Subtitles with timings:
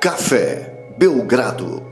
[0.00, 1.82] Café Belgrado.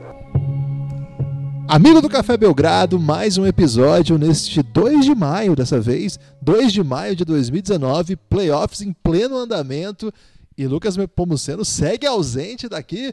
[1.67, 6.81] Amigo do Café Belgrado, mais um episódio neste 2 de maio, dessa vez, 2 de
[6.81, 10.09] maio de 2019, playoffs em pleno andamento
[10.57, 13.11] e Lucas Pomuceno segue ausente daqui.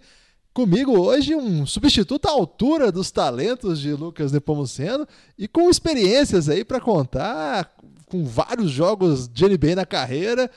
[0.52, 6.64] Comigo hoje um substituto à altura dos talentos de Lucas Nepomuceno e com experiências aí
[6.64, 7.74] para contar,
[8.06, 10.48] com vários jogos de NBA na carreira.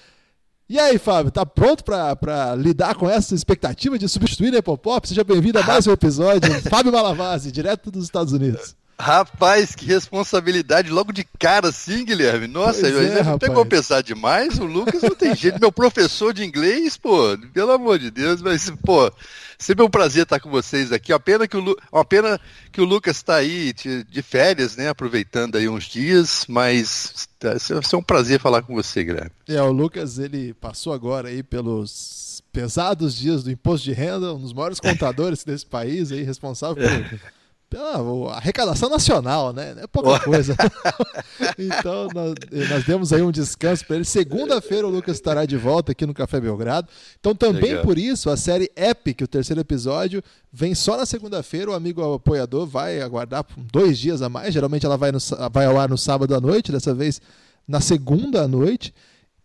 [0.70, 5.08] E aí, Fábio, tá pronto para lidar com essa expectativa de substituir Nepopop?
[5.08, 6.41] Seja bem-vindo a mais um episódio.
[6.70, 8.75] Fábio Malavasi, direto dos Estados Unidos.
[8.99, 12.48] Rapaz, que responsabilidade logo de cara assim, Guilherme.
[12.48, 14.59] Nossa, Pois é, não pegou pesar demais.
[14.59, 15.58] O Lucas não tem jeito.
[15.58, 19.09] Meu professor de inglês, pô, pelo amor de Deus, mas, pô,
[19.57, 21.11] sempre é um prazer estar com vocês aqui.
[21.11, 21.77] Uma pena que o, Lu...
[21.91, 22.39] Uma pena
[22.71, 24.89] que o Lucas está aí de, férias, né?
[24.89, 29.31] Aproveitando aí uns dias, mas tá, vai ser um prazer falar com você, Guilherme.
[29.47, 34.39] É, o Lucas, ele passou agora aí pelos pesados dias do imposto de renda, um
[34.39, 37.19] dos maiores contadores desse país aí, responsável por,
[37.70, 39.73] pela arrecadação nacional, né?
[39.73, 40.56] Não é pouca coisa.
[41.60, 42.34] então, nós,
[42.70, 44.06] nós demos aí um descanso para ele.
[44.06, 46.88] Segunda-feira o Lucas estará de volta aqui no Café Belgrado.
[47.20, 47.84] Então, também Legal.
[47.84, 51.72] por isso, a série Epic, o terceiro episódio, vem só na segunda-feira.
[51.72, 54.54] O amigo apoiador vai aguardar dois dias a mais.
[54.54, 55.20] Geralmente ela vai, no,
[55.52, 57.22] vai ao ar no sábado à noite, dessa vez
[57.68, 58.94] na segunda à noite.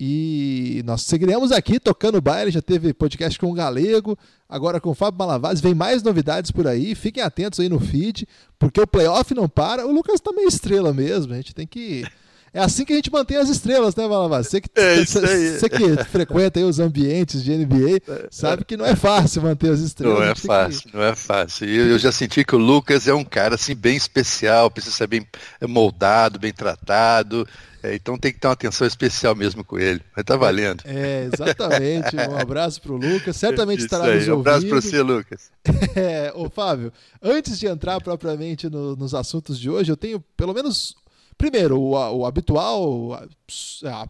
[0.04, 2.50] E nós seguiremos aqui tocando baile.
[2.50, 5.60] Já teve podcast com o Galego, agora com o Fábio Malavaz.
[5.60, 6.96] Vem mais novidades por aí.
[6.96, 8.26] Fiquem atentos aí no feed,
[8.58, 9.86] porque o playoff não para.
[9.86, 11.32] O Lucas tá meio estrela mesmo.
[11.32, 12.04] A gente tem que.
[12.52, 14.48] É assim que a gente mantém as estrelas, né, Malavaz?
[14.48, 18.96] Você que, É você que frequenta aí os ambientes de NBA, sabe que não é
[18.96, 20.18] fácil manter as estrelas.
[20.18, 21.68] Não é tem que- fácil, não é fácil.
[21.68, 24.96] E eu, eu já senti que o Lucas é um cara assim bem especial, precisa
[24.96, 25.24] ser bem
[25.66, 27.46] moldado, bem tratado.
[27.82, 30.00] É, então tem que ter uma atenção especial mesmo com ele.
[30.14, 30.82] Mas tá valendo.
[30.84, 32.14] É, exatamente.
[32.16, 33.36] Um abraço pro Lucas.
[33.36, 34.70] Certamente Isso estará aí, nos um abraço ouvindo.
[34.70, 35.50] para você, Lucas.
[35.96, 40.54] É, ô Fábio, antes de entrar propriamente no- nos assuntos de hoje, eu tenho pelo
[40.54, 40.94] menos.
[41.36, 43.26] Primeiro, o, o habitual, a,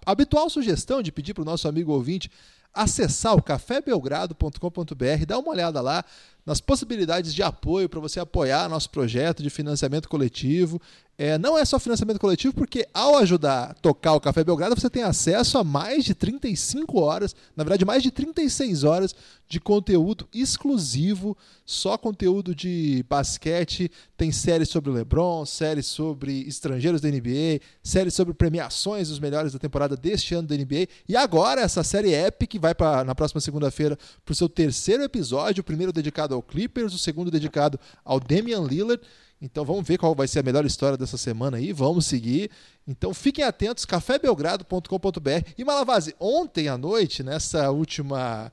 [0.04, 2.31] a habitual sugestão de pedir para o nosso amigo ouvinte
[2.75, 6.04] acessar o cafébelgrado.com.br, dar uma olhada lá
[6.44, 10.81] nas possibilidades de apoio para você apoiar nosso projeto de financiamento coletivo.
[11.25, 14.91] É, não é só financiamento coletivo, porque ao ajudar a tocar o Café Belgrado, você
[14.91, 19.15] tem acesso a mais de 35 horas, na verdade, mais de 36 horas
[19.49, 23.88] de conteúdo exclusivo, só conteúdo de basquete.
[24.16, 29.53] Tem séries sobre o LeBron, séries sobre estrangeiros da NBA, séries sobre premiações dos melhores
[29.53, 30.89] da temporada deste ano da NBA.
[31.09, 35.60] E agora, essa série Epic vai pra, na próxima segunda-feira para o seu terceiro episódio,
[35.60, 39.00] o primeiro dedicado ao Clippers, o segundo dedicado ao Damian Lillard.
[39.44, 42.48] Então vamos ver qual vai ser a melhor história dessa semana aí, vamos seguir.
[42.86, 45.48] Então fiquem atentos, cafébelgrado.com.br.
[45.58, 48.53] E Malavase, ontem à noite, nessa última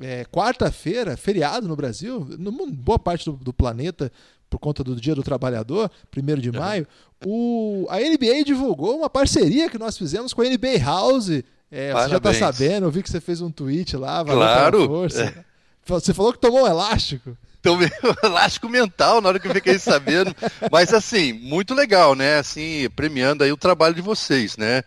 [0.00, 4.10] é, quarta-feira, feriado no Brasil, mundo- boa parte do, do planeta,
[4.48, 6.86] por conta do Dia do Trabalhador, 1 de maio,
[7.24, 11.28] o, a NBA divulgou uma parceria que nós fizemos com a NBA House.
[11.70, 14.86] É, você já está sabendo, eu vi que você fez um tweet lá, valeu Claro.
[14.88, 15.44] força.
[15.86, 17.36] Você falou que tomou um elástico.
[17.62, 17.88] Então, meu
[18.24, 20.34] elástico mental na hora que eu fiquei sabendo.
[20.70, 22.38] Mas assim, muito legal, né?
[22.38, 24.82] Assim, premiando aí o trabalho de vocês, né?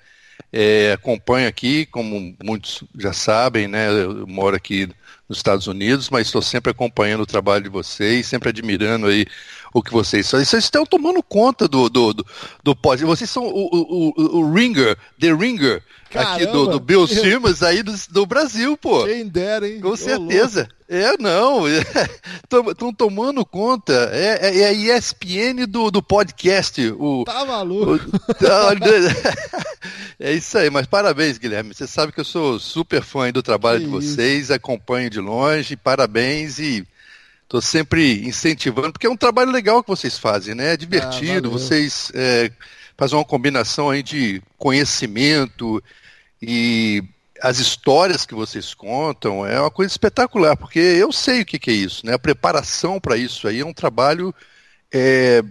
[0.52, 3.90] É, acompanho aqui, como muitos já sabem, né?
[3.90, 4.90] Eu moro aqui
[5.28, 9.26] nos Estados Unidos, mas estou sempre acompanhando o trabalho de vocês, sempre admirando aí
[9.74, 10.46] o que vocês fazem.
[10.46, 12.26] Vocês estão tomando conta do, do, do,
[12.62, 13.04] do pod.
[13.06, 15.82] Vocês são o, o, o, o Ringer, The Ringer,
[16.14, 16.72] aqui do, Caramba!
[16.72, 19.06] do Bill Simmons aí do, do Brasil, pô.
[19.06, 19.80] Quem dera, hein?
[19.80, 20.68] Com certeza.
[20.88, 21.64] É, não.
[21.68, 24.10] Estão tomando conta.
[24.14, 26.80] É, é- é a ESPN do, do podcast.
[27.00, 27.24] O.
[27.26, 28.00] Tá maluco.
[30.20, 31.74] é isso aí, mas parabéns, Guilherme.
[31.74, 35.76] Você sabe que eu sou super fã do trabalho Que de vocês, acompanho de longe,
[35.76, 36.86] parabéns e
[37.44, 40.74] estou sempre incentivando, porque é um trabalho legal que vocês fazem, né?
[40.74, 42.52] É divertido, Ah, vocês é,
[42.98, 45.82] fazem uma combinação aí de conhecimento
[46.42, 47.04] e
[47.42, 51.72] as histórias que vocês contam é uma coisa espetacular, porque eu sei o que, que
[51.72, 52.14] é isso, né?
[52.14, 54.34] A preparação para isso aí é um trabalho.
[54.94, 55.44] é,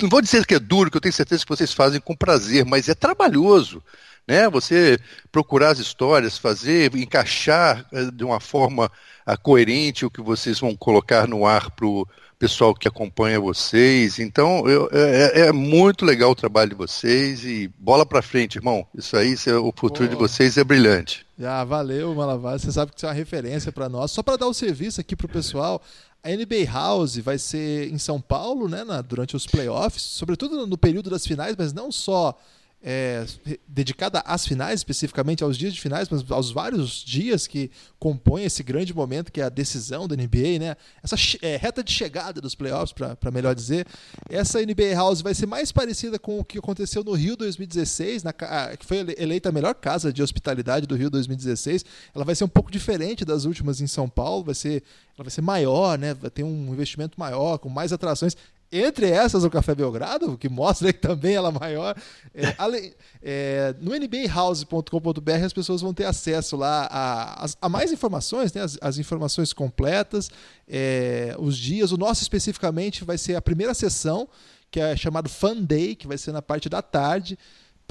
[0.00, 2.64] não vou dizer que é duro, que eu tenho certeza que vocês fazem com prazer,
[2.64, 3.82] mas é trabalhoso.
[4.26, 4.48] Né?
[4.50, 4.98] Você
[5.30, 8.90] procurar as histórias, fazer, encaixar eh, de uma forma
[9.26, 12.06] ah, coerente o que vocês vão colocar no ar para o
[12.38, 14.18] pessoal que acompanha vocês.
[14.18, 18.86] Então, eu- é, é muito legal o trabalho de vocês e bola para frente, irmão.
[18.96, 20.26] Isso aí, é- o futuro de Pô.
[20.26, 21.24] vocês é brilhante.
[21.44, 22.62] Ah, valeu, Malavaz.
[22.62, 24.10] Você sabe que você é uma referência para nós.
[24.12, 25.82] Só para dar o serviço aqui pro pessoal,
[26.22, 30.78] a NBA House vai ser em São Paulo, né, na- durante os playoffs, sobretudo no
[30.78, 32.38] período das finais, mas não só
[32.82, 33.24] é,
[33.66, 38.62] dedicada às finais, especificamente aos dias de finais, mas aos vários dias que compõem esse
[38.62, 40.76] grande momento que é a decisão da NBA, né?
[41.02, 43.86] Essa é, reta de chegada dos playoffs, para melhor dizer.
[44.28, 48.32] Essa NBA House vai ser mais parecida com o que aconteceu no Rio 2016, na,
[48.32, 51.84] que foi eleita a melhor casa de hospitalidade do Rio 2016.
[52.12, 54.82] Ela vai ser um pouco diferente das últimas em São Paulo, vai ser,
[55.16, 56.14] ela vai ser maior, né?
[56.14, 58.36] Vai ter um investimento maior, com mais atrações.
[58.74, 61.94] Entre essas, o Café Belgrado, que mostra que também ela é maior.
[62.34, 67.92] É, além, é, no nbahouse.com.br as pessoas vão ter acesso lá a, a, a mais
[67.92, 70.30] informações, né, as, as informações completas,
[70.66, 71.92] é, os dias.
[71.92, 74.26] O nosso especificamente vai ser a primeira sessão,
[74.70, 77.38] que é chamado Fun Day, que vai ser na parte da tarde.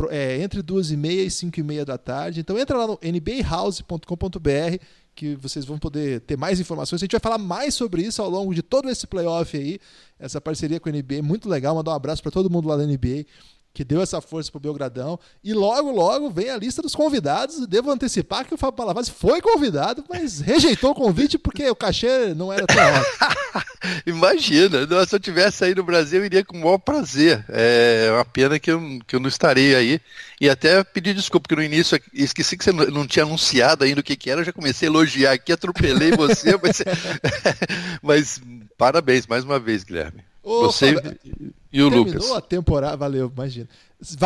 [0.10, 2.40] É, entre duas e meia e cinco e meia da tarde.
[2.40, 4.80] Então entra lá no nbahouse.com.br
[5.16, 7.02] que vocês vão poder ter mais informações.
[7.02, 9.80] A gente vai falar mais sobre isso ao longo de todo esse playoff aí,
[10.20, 11.76] essa parceria com a NBA, muito legal.
[11.76, 13.26] Mandar um abraço para todo mundo lá da NBA
[13.74, 15.20] que deu essa força pro Belgradão.
[15.44, 17.66] E logo, logo vem a lista dos convidados.
[17.68, 22.34] Devo antecipar que o Fábio Palavazzi foi convidado, mas rejeitou o convite porque o cachê
[22.34, 23.36] não era tão alto.
[24.06, 27.44] Imagina, se eu tivesse aí no Brasil, eu iria com o maior prazer.
[27.50, 30.02] É uma pena que eu, que eu não estarei aí.
[30.40, 34.04] E até pedir desculpa, porque no início esqueci que você não tinha anunciado ainda o
[34.04, 36.82] que, que era, eu já comecei a elogiar aqui, atropelei você, mas,
[38.02, 38.42] mas
[38.78, 40.31] parabéns mais uma vez, Guilherme.
[40.44, 41.18] Ô, você Fábio,
[41.72, 42.14] e o terminou Lucas.
[42.14, 43.68] Terminou a temporada, valeu, imagina.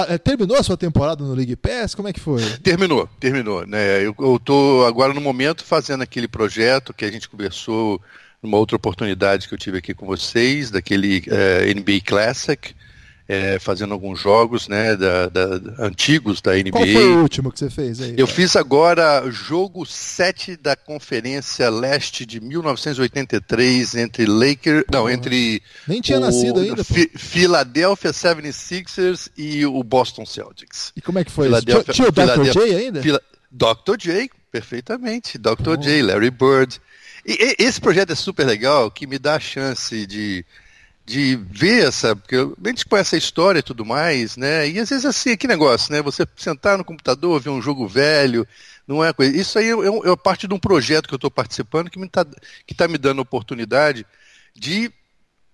[0.08, 1.94] Eh, terminou a sua temporada no League Pass?
[1.94, 2.42] Como é que foi?
[2.64, 3.68] Terminou, terminou.
[3.68, 4.04] Né?
[4.04, 8.02] Eu, tô agora no momento fazendo aquele projeto que a gente conversou
[8.42, 12.74] numa outra oportunidade que eu tive aqui com vocês, daquele é, eh, NBA Classic
[13.28, 15.46] é, fazendo alguns jogos né, da, da,
[15.80, 16.72] antigos da NBA.
[16.72, 18.14] Qual foi o último que você fez aí?
[18.18, 24.86] Eu fiz agora jogo 7 da Conferência Leste de 1983 entre Lakers.
[24.92, 25.62] Não, entre.
[25.88, 26.84] Nem tinha o, nascido ainda.
[26.84, 30.94] Philadelphia 76ers e o Boston Celtics.
[30.96, 31.66] E como é que foi isso?
[31.92, 32.52] Tinha o Dr.
[32.52, 33.02] J ainda?
[33.02, 33.98] Phila, Dr.
[33.98, 35.38] J, perfeitamente.
[35.40, 35.78] Dr.
[35.80, 36.80] J, Larry Bird.
[37.26, 40.46] E, e, esse projeto é super legal, que me dá a chance de
[41.06, 44.68] de ver essa, porque a gente conhece a história e tudo mais, né?
[44.68, 46.02] E às vezes assim, que negócio, né?
[46.02, 48.48] Você sentar no computador, ver um jogo velho,
[48.88, 49.36] não é coisa.
[49.36, 52.26] Isso aí é, é parte de um projeto que eu estou participando que está
[52.76, 54.06] tá me dando a oportunidade
[54.56, 54.92] de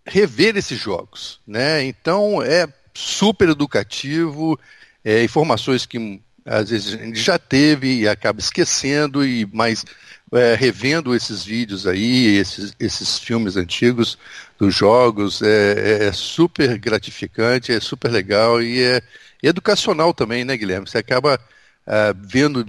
[0.05, 1.83] rever esses jogos, né?
[1.83, 4.57] Então é super educativo,
[5.03, 9.85] é, informações que às vezes a gente já teve e acaba esquecendo e mais
[10.31, 14.17] é, revendo esses vídeos aí, esses, esses filmes antigos
[14.57, 19.01] dos jogos, é, é, super gratificante, é super legal e é
[19.43, 20.87] educacional também, né, Guilherme?
[20.87, 21.39] Você acaba
[21.85, 22.65] é, vendo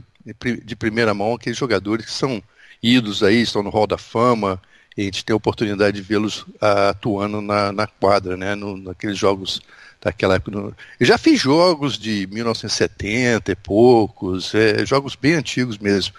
[0.65, 2.43] de primeira mão aqueles jogadores que são
[2.83, 4.61] idos aí, estão no Hall da Fama,
[4.97, 8.77] e a gente tem a oportunidade de vê-los uh, atuando na, na quadra, né, no,
[8.77, 9.61] naqueles jogos
[10.00, 10.50] daquela época.
[10.50, 10.75] No...
[10.99, 16.15] Eu já fiz jogos de 1970 e poucos, é, jogos bem antigos mesmo.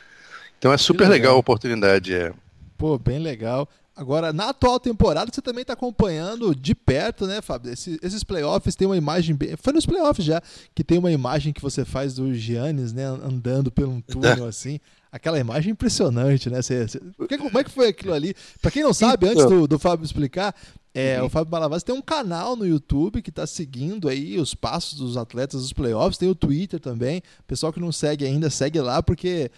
[0.58, 1.14] Então é super legal.
[1.14, 1.36] legal.
[1.36, 2.14] a oportunidade.
[2.14, 2.34] É.
[2.78, 3.68] Pô, bem legal.
[3.96, 7.72] Agora, na atual temporada, você também está acompanhando de perto, né, Fábio?
[7.72, 9.36] Esse, esses playoffs tem uma imagem.
[9.36, 9.56] Bem...
[9.56, 10.42] Foi nos playoffs já,
[10.74, 14.80] que tem uma imagem que você faz do Giannis, né, andando pelo um túnel assim.
[15.13, 16.60] Aquela imagem impressionante, né?
[16.60, 17.00] Você, você...
[17.38, 18.36] Como é que foi aquilo ali?
[18.60, 20.56] Para quem não sabe, antes do, do Fábio explicar,
[20.92, 21.27] é, uhum.
[21.27, 25.15] O Fábio Malavaz tem um canal no YouTube que está seguindo aí os passos dos
[25.17, 26.17] atletas dos playoffs.
[26.17, 27.22] Tem o Twitter também.
[27.48, 29.51] Pessoal que não segue ainda, segue lá, porque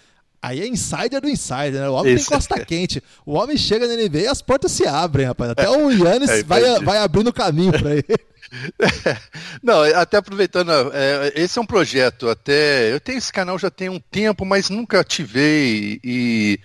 [0.45, 1.89] Aí é insider do insider, né?
[1.89, 2.29] O homem Isso.
[2.29, 3.01] tem costa quente.
[3.25, 5.49] O homem chega na NBA e as portas se abrem, rapaz.
[5.49, 8.05] Até o Yannis é, vai, vai abrindo caminho para ele.
[9.63, 13.89] Não, até aproveitando, é, esse é um projeto, até eu tenho esse canal já tem
[13.89, 16.59] um tempo, mas nunca ativei e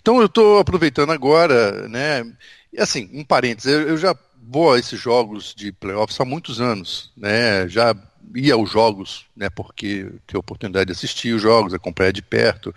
[0.00, 2.24] então eu estou aproveitando agora, né?
[2.72, 6.58] E assim, um parênteses, eu, eu, já vou a esses jogos de playoffs há muitos
[6.58, 7.68] anos, né?
[7.68, 7.94] Já
[8.34, 9.50] ia aos jogos, né?
[9.50, 12.74] Porque tive a oportunidade de assistir os jogos, acompanhar de perto.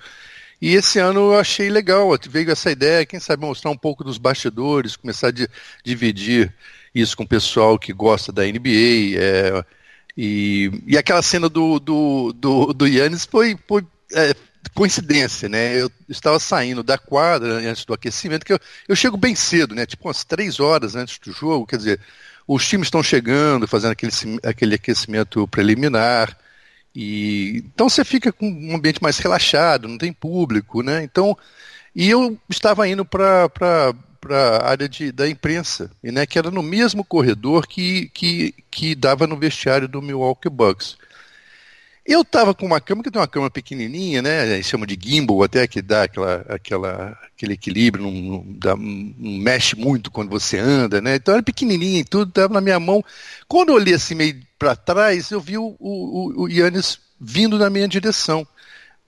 [0.62, 4.18] E esse ano eu achei legal, veio essa ideia, quem sabe mostrar um pouco dos
[4.18, 5.48] bastidores, começar a
[5.84, 6.54] dividir
[6.94, 9.18] isso com o pessoal que gosta da NBA.
[9.18, 9.66] É,
[10.18, 14.34] e, e aquela cena do, do, do, do Yannis foi, foi é,
[14.74, 15.82] coincidência, né?
[15.82, 19.86] Eu estava saindo da quadra antes do aquecimento, que eu, eu chego bem cedo, né?
[19.86, 22.00] Tipo umas três horas antes do jogo, quer dizer,
[22.48, 24.12] os times estão chegando, fazendo aquele,
[24.44, 26.38] aquele aquecimento preliminar.
[26.96, 31.04] E então você fica com um ambiente mais relaxado, não tem público, né?
[31.04, 31.38] Então,
[31.96, 33.50] e eu estava indo para
[34.30, 39.26] a área de, da imprensa, né, que era no mesmo corredor que, que, que dava
[39.26, 40.98] no vestiário do Milwaukee Bucks.
[42.06, 44.62] Eu tava com uma cama que tem uma cama pequenininha, né?
[44.64, 49.76] Chama de gimbal até, que dá aquela, aquela, aquele equilíbrio, não, não, dá, não, mexe
[49.76, 51.16] muito quando você anda, né?
[51.16, 53.04] Então era pequenininha e tudo, tava na minha mão.
[53.48, 57.70] Quando eu olhei assim meio para trás, eu vi o, o, o Yannis vindo na
[57.70, 58.48] minha direção.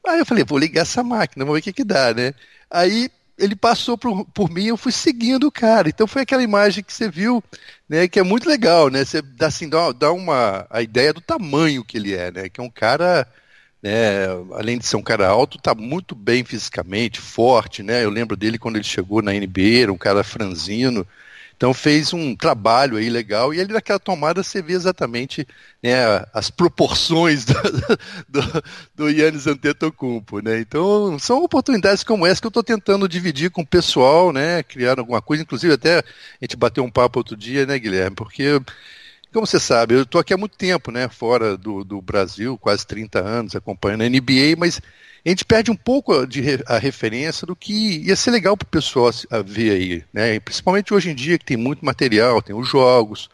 [0.05, 2.33] Aí eu falei, vou ligar essa máquina, vamos ver o que que dá, né?
[2.69, 3.09] Aí
[3.41, 5.89] ele passou por, por mim eu fui seguindo o cara.
[5.89, 7.43] Então foi aquela imagem que você viu,
[7.89, 9.03] né, que é muito legal, né?
[9.03, 12.49] Você dá, assim, dá, dá uma a ideia do tamanho que ele é, né?
[12.49, 13.27] Que é um cara,
[13.81, 18.03] né, além de ser um cara alto, tá muito bem fisicamente, forte, né?
[18.03, 21.05] Eu lembro dele quando ele chegou na NBA, era um cara franzino,
[21.61, 25.47] então fez um trabalho aí legal e ele naquela tomada você vê exatamente
[25.83, 25.93] né,
[26.33, 27.53] as proporções do,
[28.27, 28.63] do,
[28.95, 30.59] do Yannis Antetokounmpo, né?
[30.59, 34.63] Então são oportunidades como essa que eu estou tentando dividir com o pessoal, né?
[34.63, 36.03] Criar alguma coisa, inclusive até a
[36.41, 38.15] gente bateu um papo outro dia, né, Guilherme?
[38.15, 38.59] Porque
[39.33, 41.07] como você sabe, eu estou aqui há muito tempo, né?
[41.07, 44.81] Fora do, do Brasil, quase 30 anos acompanhando a NBA, mas
[45.25, 48.69] a gente perde um pouco de, a referência do que ia ser legal para o
[48.69, 49.11] pessoal
[49.45, 50.39] ver aí, né?
[50.39, 53.29] principalmente hoje em dia que tem muito material, tem os jogos.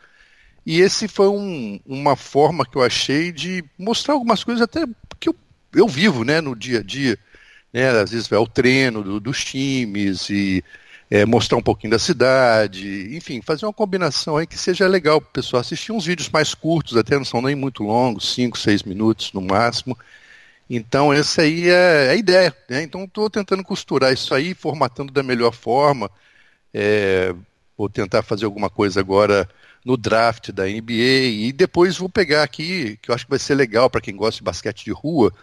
[0.66, 4.86] E esse foi um, uma forma que eu achei de mostrar algumas coisas até
[5.18, 5.36] que eu,
[5.74, 7.18] eu vivo né, no dia a dia.
[7.72, 7.89] Né?
[7.89, 10.62] Às vezes vai ao treino do, dos times e
[11.10, 15.30] é, mostrar um pouquinho da cidade, enfim, fazer uma combinação aí que seja legal para
[15.30, 18.84] o pessoal assistir uns vídeos mais curtos, até não são nem muito longos, 5, 6
[18.84, 19.98] minutos no máximo
[20.70, 22.56] então, essa aí é a ideia.
[22.70, 22.84] Né?
[22.84, 26.12] Então, estou tentando costurar isso aí, formatando da melhor forma.
[26.74, 27.34] É,
[27.78, 29.50] vou tentar fazer alguma coisa agora
[29.86, 30.92] no draft da NBA
[31.48, 34.40] e depois vou pegar aqui, que eu acho que vai ser legal para quem gosta
[34.40, 35.34] de basquete de rua.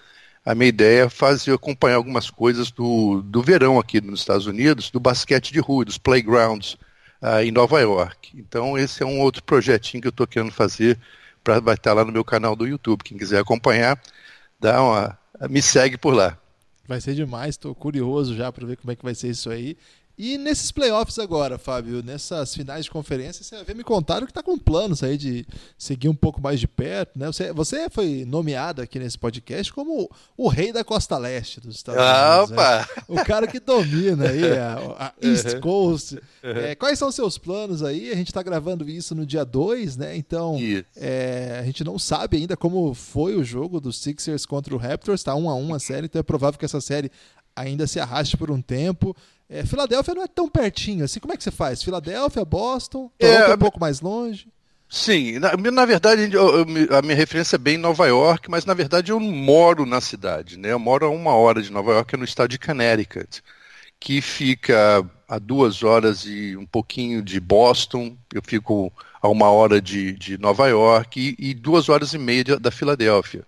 [0.44, 4.90] A minha ideia é fazer acompanhar algumas coisas do, do verão aqui nos Estados Unidos,
[4.90, 6.74] do basquete de rua, dos playgrounds
[7.22, 8.32] uh, em Nova York.
[8.34, 10.98] Então, esse é um outro projetinho que eu estou querendo fazer,
[11.42, 13.02] para vai estar lá no meu canal do YouTube.
[13.02, 13.98] Quem quiser acompanhar,
[14.60, 16.38] dá uma, me segue por lá.
[16.86, 19.78] Vai ser demais, estou curioso já para ver como é que vai ser isso aí.
[20.16, 24.44] E nesses playoffs agora, Fábio, nessas finais de conferência, você havia me contado que está
[24.44, 25.44] com planos aí de
[25.76, 27.26] seguir um pouco mais de perto, né?
[27.26, 32.00] Você, você foi nomeado aqui nesse podcast como o rei da costa leste dos Estados
[32.00, 32.50] Unidos.
[32.50, 32.56] Né?
[32.56, 32.78] Opa!
[32.78, 33.02] Né?
[33.08, 34.76] O cara que domina aí a,
[35.20, 36.20] a East Coast.
[36.42, 38.12] É, quais são os seus planos aí?
[38.12, 40.16] A gente está gravando isso no dia 2, né?
[40.16, 40.56] Então,
[40.96, 45.20] é, a gente não sabe ainda como foi o jogo dos Sixers contra o Raptors,
[45.20, 47.10] está um a um a série, então é provável que essa série
[47.56, 49.16] ainda se arraste por um tempo.
[49.48, 51.20] É, Filadélfia não é tão pertinho assim.
[51.20, 51.82] Como é que você faz?
[51.82, 54.48] Filadélfia, Boston, é, Toronto é, um pouco mais longe?
[54.88, 58.74] Sim, na, na verdade eu, eu, a minha referência é bem Nova York, mas na
[58.74, 60.72] verdade eu não moro na cidade, né?
[60.72, 63.42] Eu moro a uma hora de Nova York, é no estado de Connecticut,
[63.98, 69.80] que fica a duas horas e um pouquinho de Boston, eu fico a uma hora
[69.80, 73.44] de, de Nova York e, e duas horas e meia da Filadélfia.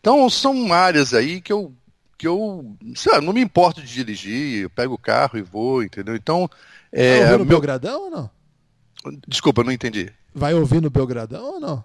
[0.00, 1.74] Então são áreas aí que eu
[2.18, 6.14] que eu lá, não me importo de dirigir, eu pego o carro e vou, entendeu?
[6.14, 6.48] Então.
[6.92, 7.46] É, Vai ouvir no meu...
[7.46, 8.30] Belgradão ou não?
[9.26, 10.12] Desculpa, não entendi.
[10.34, 11.84] Vai ouvir no Belgradão ou não?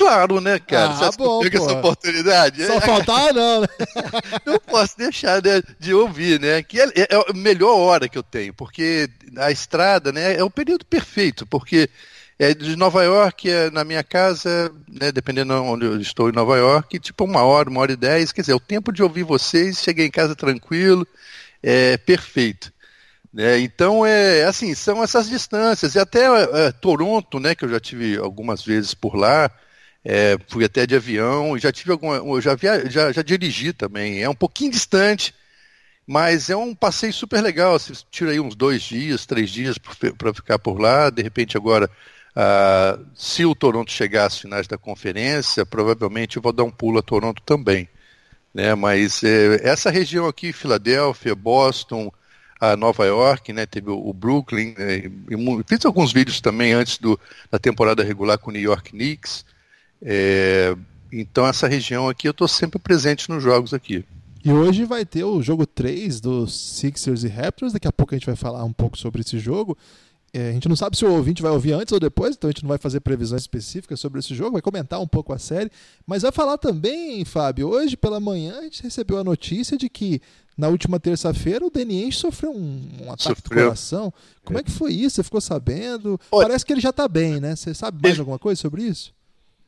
[0.00, 0.94] Claro, né, cara?
[0.94, 2.66] Ah, Você bom, pega essa oportunidade.
[2.66, 3.68] Só faltar não, né?
[4.46, 6.62] não posso deixar né, de ouvir, né?
[6.62, 10.48] Que é, é, a melhor hora que eu tenho, porque a estrada, né, é o
[10.48, 11.90] período perfeito, porque
[12.40, 16.32] é, de Nova York, é, na minha casa, né, dependendo de onde eu estou em
[16.32, 18.32] Nova York, tipo uma hora, uma hora e dez.
[18.32, 21.06] Quer dizer, o tempo de ouvir vocês, cheguei em casa tranquilo,
[21.62, 22.72] é perfeito.
[23.30, 23.60] Né?
[23.60, 25.94] Então, é assim, são essas distâncias.
[25.94, 26.24] E até
[26.66, 29.50] é, Toronto, né, que eu já tive algumas vezes por lá,
[30.02, 32.40] é, fui até de avião, já tive alguma.
[32.40, 34.22] Já, via, já, já dirigi também.
[34.22, 35.34] É um pouquinho distante,
[36.06, 37.78] mas é um passeio super legal.
[37.78, 41.10] Você tira aí uns dois dias, três dias para ficar por lá.
[41.10, 41.90] De repente, agora
[42.36, 46.98] Uh, se o Toronto chegar às finais da conferência, provavelmente eu vou dar um pulo
[46.98, 47.88] a Toronto também.
[48.54, 48.74] Né?
[48.74, 52.12] Mas é, essa região aqui, Filadélfia, Boston,
[52.60, 53.66] a Nova York, né?
[53.66, 55.10] teve o, o Brooklyn, né?
[55.66, 57.18] fiz alguns vídeos também antes do,
[57.50, 59.44] da temporada regular com o New York Knicks.
[60.02, 60.76] É,
[61.12, 64.04] então essa região aqui eu estou sempre presente nos jogos aqui.
[64.42, 67.74] E hoje vai ter o jogo 3 dos Sixers e Raptors.
[67.74, 69.76] Daqui a pouco a gente vai falar um pouco sobre esse jogo.
[70.32, 72.52] É, a gente não sabe se o ouvinte vai ouvir antes ou depois, então a
[72.52, 75.70] gente não vai fazer previsões específicas sobre esse jogo, vai comentar um pouco a série,
[76.06, 80.22] mas vai falar também, Fábio, hoje pela manhã a gente recebeu a notícia de que
[80.56, 83.42] na última terça-feira o Deniente sofreu um, um ataque sofreu.
[83.42, 84.14] do coração.
[84.44, 84.60] Como é.
[84.60, 84.64] é.
[84.64, 85.16] que foi isso?
[85.16, 86.20] Você ficou sabendo?
[86.30, 87.56] Olha, Parece que ele já está bem, né?
[87.56, 88.20] Você sabe mais ele...
[88.20, 89.12] alguma coisa sobre isso?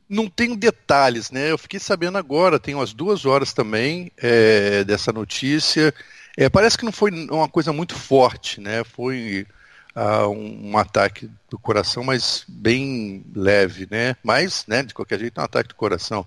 [0.07, 1.51] Não tenho detalhes, né?
[1.51, 5.93] Eu fiquei sabendo agora, tem umas duas horas também é, dessa notícia.
[6.37, 8.83] É, parece que não foi uma coisa muito forte, né?
[8.83, 9.47] Foi
[9.95, 14.15] uh, um, um, ataque do coração, mas bem leve, né?
[14.23, 16.25] Mas, né, de qualquer jeito, é um ataque do coração.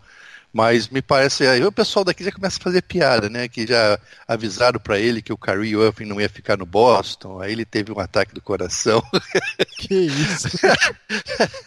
[0.56, 3.46] Mas me parece, aí o pessoal daqui já começa a fazer piada, né?
[3.46, 7.52] Que já avisaram para ele que o Kyrie Irving não ia ficar no Boston, aí
[7.52, 9.02] ele teve um ataque do coração.
[9.78, 10.48] Que isso?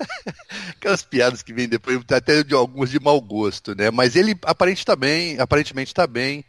[0.75, 3.91] Aquelas piadas que vêm depois, até de algumas de mau gosto, né?
[3.91, 6.43] Mas ele aparentemente está bem, aparentemente está bem,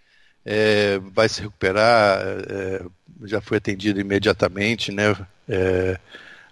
[0.45, 2.83] é, vai se recuperar, é,
[3.25, 5.15] já foi atendido imediatamente, né?
[5.51, 5.99] É,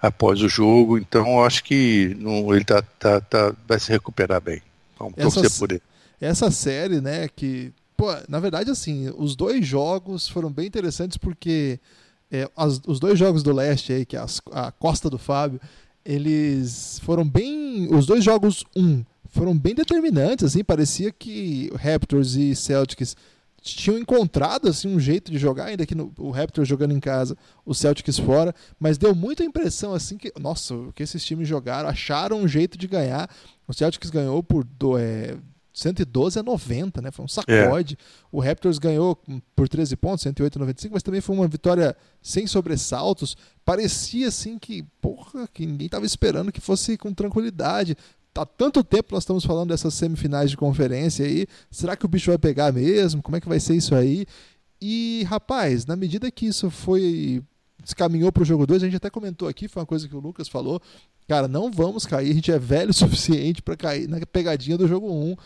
[0.01, 4.63] após o jogo, então acho que não, ele tá, tá, tá, vai se recuperar bem.
[4.99, 5.83] Vamos essa, torcer por ele.
[6.21, 11.79] Essa série, né, que, pô, na verdade, assim, os dois jogos foram bem interessantes porque
[12.31, 15.61] é, as, os dois jogos do leste aí, que é as, a Costa do Fábio,
[16.05, 17.89] eles foram bem.
[17.95, 23.17] Os dois jogos, um, foram bem determinantes, assim, parecia que Raptors e Celtics
[23.61, 27.37] tinham encontrado assim um jeito de jogar, ainda que no, o Raptors jogando em casa,
[27.65, 32.41] o Celtics fora, mas deu muita impressão assim que, nossa, que esses times jogaram, acharam
[32.41, 33.29] um jeito de ganhar.
[33.67, 35.37] O Celtics ganhou por do, é,
[35.79, 37.11] 112 a 90, né?
[37.11, 37.97] Foi um sacode.
[37.99, 38.05] É.
[38.33, 39.17] O Raptors ganhou
[39.55, 43.37] por 13 pontos, 108 a 95, mas também foi uma vitória sem sobressaltos.
[43.65, 47.97] Parecia assim que, porra, que ninguém estava esperando que fosse com tranquilidade
[48.41, 51.47] há tanto tempo nós estamos falando dessas semifinais de conferência aí.
[51.71, 53.23] Será que o bicho vai pegar mesmo?
[53.23, 54.27] Como é que vai ser isso aí?
[54.81, 57.43] E, rapaz, na medida que isso foi.
[57.83, 60.21] descaminhou para o jogo 2, a gente até comentou aqui, foi uma coisa que o
[60.21, 60.81] Lucas falou.
[61.27, 64.89] Cara, não vamos cair, a gente é velho o suficiente para cair na pegadinha do
[64.89, 65.31] jogo 1.
[65.31, 65.37] Um.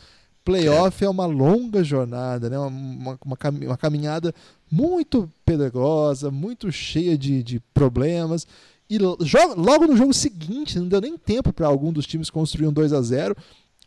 [0.44, 2.58] Playoff é uma longa jornada, né?
[2.58, 4.34] uma, uma, uma caminhada
[4.70, 8.44] muito pedregosa, muito cheia de, de problemas.
[8.92, 12.72] E logo no jogo seguinte, não deu nem tempo para algum dos times construir um
[12.72, 13.34] 2 a 0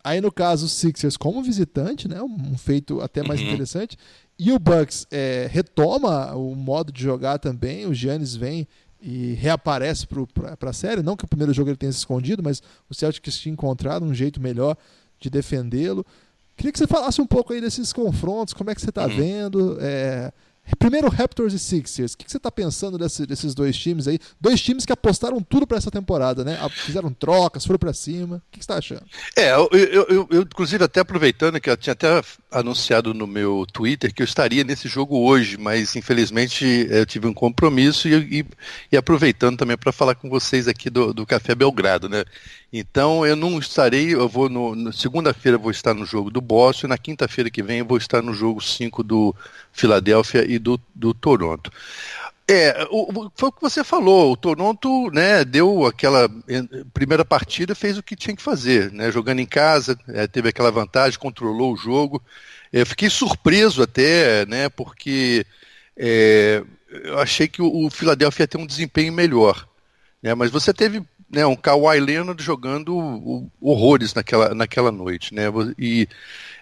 [0.04, 3.48] Aí, no caso, o Sixers como visitante, né, um feito até mais uhum.
[3.48, 3.98] interessante.
[4.38, 7.86] E o Bucks é, retoma o modo de jogar também.
[7.86, 8.68] O Giannis vem
[9.00, 11.04] e reaparece para a série.
[11.04, 14.14] Não que o primeiro jogo ele tenha se escondido, mas o Celtics tinha encontrado um
[14.14, 14.76] jeito melhor
[15.20, 16.04] de defendê-lo.
[16.58, 19.16] Queria que você falasse um pouco aí desses confrontos, como é que você está uhum.
[19.16, 19.78] vendo.
[19.80, 20.32] É,
[20.80, 22.14] Primeiro, Raptors e Sixers.
[22.14, 24.20] O que você está pensando desse, desses dois times aí?
[24.40, 26.58] Dois times que apostaram tudo para essa temporada, né?
[26.70, 28.38] Fizeram trocas, foram para cima.
[28.38, 29.04] O que você está achando?
[29.36, 32.22] É, eu, eu, eu, eu, inclusive, até aproveitando que eu tinha até
[32.56, 37.34] anunciado no meu Twitter que eu estaria nesse jogo hoje, mas infelizmente eu tive um
[37.34, 38.46] compromisso e, e,
[38.92, 42.24] e aproveitando também para falar com vocês aqui do, do Café Belgrado, né?
[42.72, 46.88] Então eu não estarei, eu vou no, no segunda-feira vou estar no jogo do Boston
[46.88, 49.36] na quinta-feira que vem eu vou estar no jogo 5 do
[49.72, 51.72] Filadélfia e do, do Toronto.
[52.48, 56.30] É, o, foi o que você falou, o Toronto né, deu aquela
[56.94, 60.70] primeira partida, fez o que tinha que fazer, né, jogando em casa, é, teve aquela
[60.70, 62.22] vantagem, controlou o jogo.
[62.72, 65.44] É, eu fiquei surpreso até, né, porque
[65.98, 69.68] é, eu achei que o, o Philadelphia ia ter um desempenho melhor.
[70.22, 75.46] Né, mas você teve né, um Kawhi Leonard jogando horrores naquela, naquela noite, né?
[75.78, 76.08] E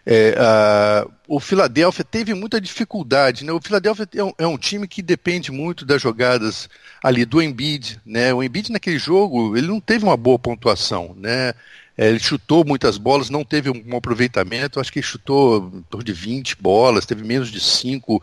[0.06, 3.54] é, a, o Philadelphia teve muita dificuldade, né?
[3.54, 6.70] O Philadelphia é um, é um, time que depende muito das jogadas
[7.02, 8.34] ali do Embiid, né?
[8.34, 11.54] O Embiid naquele jogo ele não teve uma boa pontuação, né?
[11.98, 14.80] É, ele chutou muitas bolas, não teve um aproveitamento.
[14.80, 18.22] Acho que ele chutou em torno de 20 bolas, teve menos de 5 uh,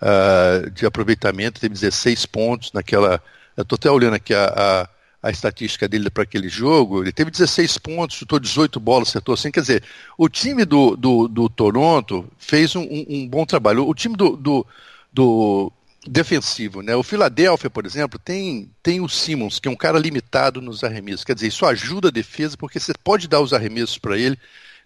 [0.00, 3.22] ah, de aproveitamento, teve 16 pontos naquela.
[3.56, 4.88] Eu estou até olhando aqui a, a
[5.24, 9.50] a estatística dele para aquele jogo, ele teve 16 pontos, chutou 18 bolas, acertou assim.
[9.50, 9.82] Quer dizer,
[10.18, 13.88] o time do, do, do Toronto fez um, um, bom trabalho.
[13.88, 14.66] O time do, do,
[15.10, 15.72] do
[16.06, 16.94] defensivo, né?
[16.94, 21.24] O Philadelphia, por exemplo, tem, tem o Simmons, que é um cara limitado nos arremessos.
[21.24, 24.38] Quer dizer, isso ajuda a defesa, porque você pode dar os arremessos para ele,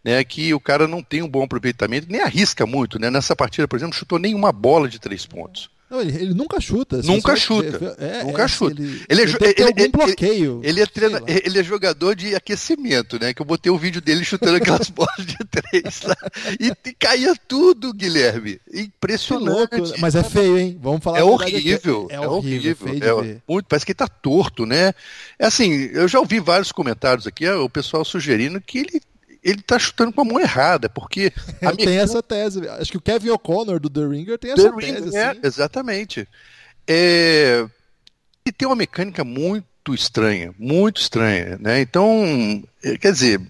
[0.05, 0.23] né?
[0.23, 3.11] Que o cara não tem um bom aproveitamento, nem arrisca muito, né?
[3.11, 5.69] Nessa partida, por exemplo, chutou nenhuma bola de três pontos.
[5.91, 7.01] Não, ele, ele, nunca chuta.
[7.03, 7.97] Nunca chuta.
[7.99, 8.81] É, nunca é, chuta.
[8.81, 10.61] Ele, ele, é, ele, algum bloqueio.
[10.63, 13.33] Ele, é treina, ele é jogador de aquecimento, né?
[13.33, 16.17] Que eu botei o um vídeo dele chutando aquelas bolas de três lá.
[16.61, 18.61] E, e caía tudo, Guilherme.
[18.73, 19.77] Impressionante.
[19.77, 20.79] Louco, mas é feio, hein?
[20.81, 22.07] Vamos falar É horrível.
[22.11, 23.23] É, é horrível.
[23.23, 24.93] É muito, parece que ele tá torto, né?
[25.39, 29.01] É assim, eu já ouvi vários comentários aqui, o pessoal sugerindo que ele
[29.51, 31.33] ele tá chutando com a mão errada, porque.
[31.63, 31.87] A minha...
[31.87, 32.69] Tem essa tese.
[32.69, 34.93] Acho que o Kevin O'Connor do The Ringer tem essa The tese.
[34.93, 36.29] Ringer, é, exatamente.
[36.87, 37.67] É...
[38.45, 41.81] E tem uma mecânica muito estranha, muito estranha, né?
[41.81, 43.41] Então, é, quer dizer,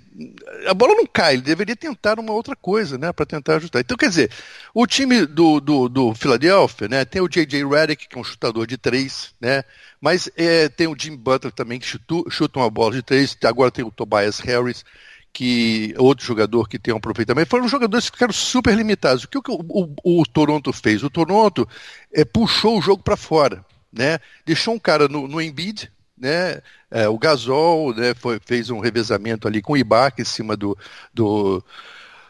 [0.66, 3.80] a bola não cai, ele deveria tentar uma outra coisa, né, para tentar ajustar.
[3.80, 4.30] Então, quer dizer,
[4.74, 7.64] o time do, do, do Philadelphia, né, tem o J.J.
[7.64, 9.62] Redick, que é um chutador de três, né,
[10.00, 13.70] mas é, tem o Jim Butler também, que chuta, chuta uma bola de três, agora
[13.70, 14.84] tem o Tobias Harris,
[15.32, 19.24] que outro jogador que tem um aproveitamento, foram jogadores que ficaram super limitados.
[19.24, 21.02] O que o, o, o Toronto fez?
[21.02, 21.68] O Toronto
[22.12, 24.18] é, puxou o jogo para fora, né?
[24.44, 26.60] Deixou um cara no, no Embiid, né?
[26.90, 30.76] É, o Gasol né, foi, fez um revezamento ali com o Ibaka em cima do,
[31.12, 31.62] do,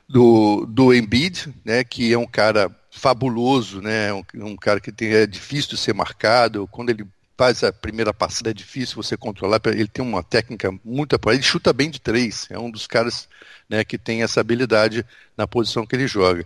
[0.09, 5.13] do, do Embiid, né, que é um cara fabuloso, né, um, um cara que tem,
[5.13, 7.07] é difícil de ser marcado, quando ele
[7.39, 11.47] faz a primeira passada é difícil você controlar, ele tem uma técnica muito apurada, ele
[11.47, 13.29] chuta bem de três, é um dos caras
[13.71, 16.45] né, que tem essa habilidade na posição que ele joga.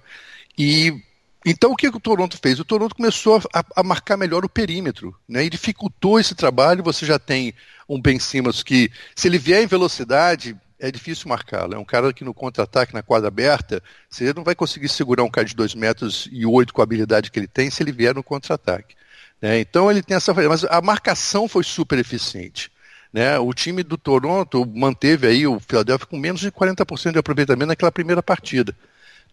[0.57, 1.03] E
[1.47, 2.61] então o que o Toronto fez?
[2.61, 5.45] O Toronto começou a, a, marcar melhor o perímetro, né?
[5.45, 6.85] E dificultou esse trabalho.
[6.85, 7.53] Você já tem
[7.89, 11.75] um Ben Simmons que, se ele vier em velocidade, é difícil marcá-lo.
[11.75, 15.31] É um cara que no contra-ataque, na quadra aberta, você não vai conseguir segurar um
[15.31, 18.15] cara de 2 metros e 8 com a habilidade que ele tem se ele vier
[18.15, 18.95] no contra-ataque.
[19.43, 19.59] Né?
[19.59, 20.33] Então ele tem essa.
[20.33, 22.71] Mas a marcação foi super eficiente.
[23.13, 23.37] Né?
[23.39, 27.93] O time do Toronto manteve aí o Philadelphia com menos de 40% de aproveitamento naquela
[27.93, 28.75] primeira partida.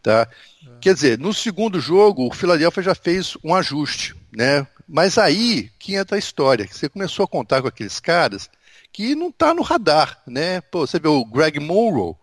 [0.01, 0.27] Tá?
[0.65, 0.69] É.
[0.81, 4.15] Quer dizer, no segundo jogo, o Philadelphia já fez um ajuste.
[4.35, 4.65] Né?
[4.87, 6.67] Mas aí que entra a história.
[6.69, 8.49] Você começou a contar com aqueles caras
[8.91, 10.21] que não está no radar.
[10.27, 10.59] Né?
[10.59, 12.15] Pô, você vê o Greg Monroe,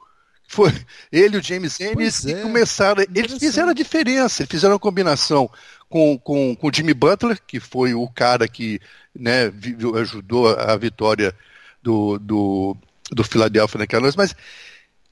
[0.48, 0.72] foi
[1.10, 3.04] ele e o James Ennis é, começaram.
[3.14, 5.50] Eles fizeram a diferença, eles fizeram a combinação
[5.88, 8.80] com, com, com Jimmy Butler, que foi o cara que
[9.14, 9.52] né,
[10.00, 11.34] ajudou a vitória
[11.82, 12.76] do, do,
[13.10, 14.34] do Philadelphia naquela noite, mas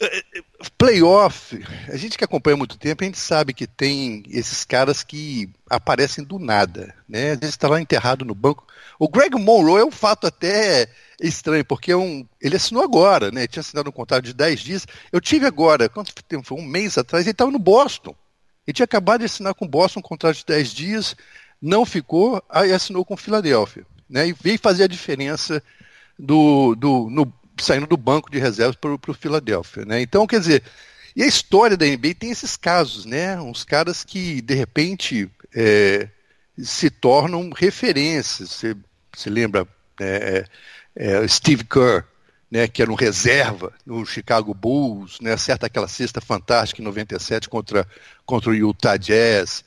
[0.00, 0.42] eh, eh,
[0.76, 1.58] playoff,
[1.88, 5.48] a gente que acompanha há muito tempo, a gente sabe que tem esses caras que
[5.70, 7.32] aparecem do nada, né?
[7.32, 8.66] Às vezes está lá enterrado no banco.
[8.98, 10.88] O Greg Monroe é um fato até
[11.20, 13.46] estranho, porque é um, ele assinou agora, né?
[13.46, 14.86] Tinha assinado um contrato de 10 dias.
[15.12, 16.46] Eu tive agora, quanto tempo?
[16.46, 18.14] Foi um mês atrás, ele estava no Boston.
[18.66, 21.16] Ele tinha acabado de assinar com o Boston um contrato de 10 dias,
[21.60, 23.86] não ficou, aí assinou com o Philadelphia.
[24.08, 24.28] Né?
[24.28, 25.62] E veio fazer a diferença
[26.18, 29.84] do, do, no, saindo do banco de reservas para o Philadelphia.
[29.84, 30.00] Né?
[30.00, 30.62] Então, quer dizer,
[31.16, 33.40] e a história da NBA tem esses casos, né?
[33.40, 36.08] Uns caras que, de repente, é,
[36.58, 38.50] se tornam referências.
[38.50, 38.76] Você,
[39.14, 39.66] você lembra
[40.00, 40.44] é,
[40.96, 42.04] é, é Steve Kerr,
[42.54, 47.48] né, que era um reserva no Chicago Bulls, né, acerta aquela cesta fantástica em 97
[47.48, 47.84] contra,
[48.24, 49.64] contra o Utah Jazz.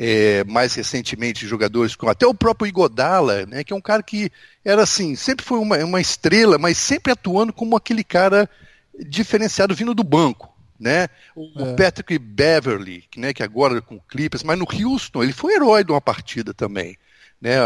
[0.00, 4.30] É, mais recentemente jogadores com até o próprio Igodala, né, que é um cara que
[4.64, 8.48] era assim, sempre foi uma, uma estrela, mas sempre atuando como aquele cara
[8.96, 10.56] diferenciado vindo do banco.
[10.78, 11.08] Né?
[11.34, 11.74] O, é.
[11.74, 16.00] Patrick Beverly, né, que agora com Clippers, mas no Houston ele foi herói de uma
[16.00, 16.96] partida também
[17.40, 17.56] né,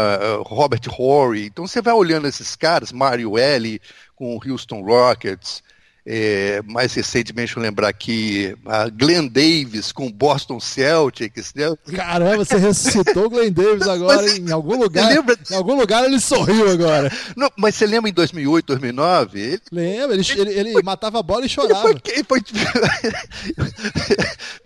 [0.45, 1.45] Robert Horry.
[1.45, 3.81] Então você vai olhando esses caras, Mario L
[4.15, 5.63] com o Houston Rockets,
[6.05, 11.53] é, mais recentemente eu lembrar aqui a Glenn Davis com o Boston Celtics.
[11.55, 11.73] Né?
[11.95, 15.07] Caramba, você ressuscitou o Glenn Davis agora mas, em algum lugar.
[15.07, 15.37] Lembra...
[15.49, 17.09] Em algum lugar ele sorriu agora.
[17.37, 19.39] Não, mas você lembra em 2008, 2009?
[19.39, 19.61] Ele...
[19.71, 20.83] Lembra, ele, ele, ele foi...
[20.83, 21.89] matava a bola e chorava.
[21.89, 22.41] Ele foi, foi,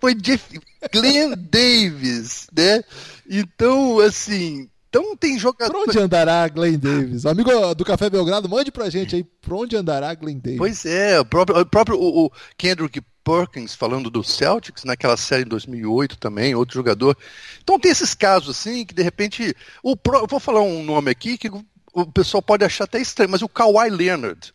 [0.00, 0.14] foi
[0.92, 2.82] Glenn Davis, né?
[3.30, 5.72] Então, assim, então tem jogador.
[5.72, 7.26] Por onde andará Glenn Davis?
[7.26, 10.58] amigo do Café Belgrado, mande pra gente aí por onde andará Glenn Davis.
[10.58, 15.42] Pois é, o próprio, o, próprio, o, o Kendrick Perkins falando do Celtics, naquela série
[15.42, 17.16] em 2008 também, outro jogador.
[17.62, 19.54] Então tem esses casos assim que de repente.
[19.82, 21.50] O pro, vou falar um nome aqui que
[21.92, 24.54] o pessoal pode achar até estranho, mas o Kawhi Leonard.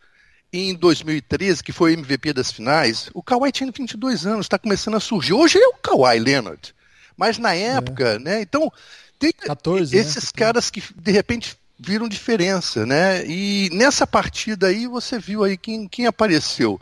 [0.56, 5.00] Em 2013, que foi MVP das finais, o Kawhi tinha 22 anos, está começando a
[5.00, 5.34] surgir.
[5.34, 6.76] Hoje é o Kawhi Leonard.
[7.18, 7.78] Mas na é.
[7.78, 8.20] época, é.
[8.20, 8.42] né?
[8.42, 8.72] Então,
[9.20, 10.02] tem 14, né?
[10.02, 10.32] esses né?
[10.36, 13.26] caras que de repente viram diferença, né?
[13.26, 16.80] E nessa partida aí você viu aí quem, quem apareceu.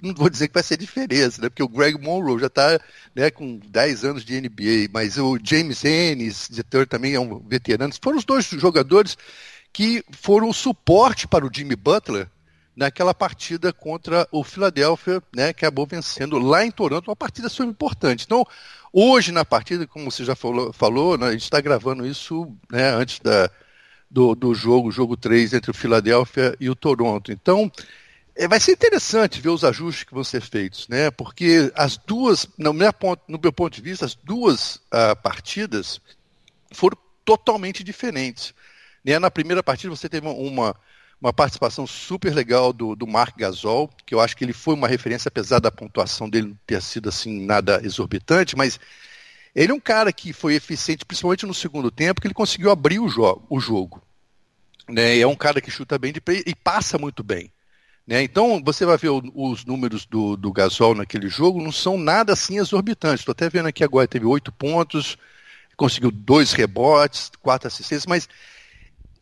[0.00, 1.48] Não vou dizer que vai ser diferença, né?
[1.48, 2.80] Porque o Greg Monroe já está
[3.14, 7.92] né, com 10 anos de NBA, mas o James Ennis, diretor também é um veterano.
[8.00, 9.18] Foram os dois jogadores
[9.72, 12.28] que foram o suporte para o Jimmy Butler
[12.74, 17.68] naquela partida contra o Philadelphia, né, que acabou vencendo lá em Toronto, uma partida super
[17.68, 18.24] importante.
[18.24, 18.46] Então,
[18.92, 22.90] Hoje, na partida, como você já falou, falou né, a gente está gravando isso né,
[22.90, 23.50] antes da,
[24.10, 27.32] do, do jogo, jogo 3 entre o Philadelphia e o Toronto.
[27.32, 27.72] Então,
[28.36, 31.10] é, vai ser interessante ver os ajustes que vão ser feitos, né?
[31.10, 35.98] Porque as duas, no meu ponto, no meu ponto de vista, as duas uh, partidas
[36.70, 38.52] foram totalmente diferentes.
[39.02, 39.18] Né?
[39.18, 40.76] Na primeira partida você teve uma,
[41.22, 44.88] uma participação super legal do, do Mark Gasol, que eu acho que ele foi uma
[44.88, 48.80] referência, apesar da pontuação dele não ter sido assim nada exorbitante, mas
[49.54, 52.98] ele é um cara que foi eficiente, principalmente no segundo tempo, que ele conseguiu abrir
[52.98, 54.02] o, jo o jogo.
[54.88, 55.20] Né?
[55.20, 57.52] é um cara que chuta bem de e passa muito bem.
[58.04, 58.20] Né?
[58.24, 62.32] Então, você vai ver o, os números do, do Gasol naquele jogo, não são nada
[62.32, 63.20] assim exorbitantes.
[63.20, 65.16] Estou até vendo aqui agora, teve oito pontos,
[65.76, 68.28] conseguiu dois rebotes, quatro assistências, mas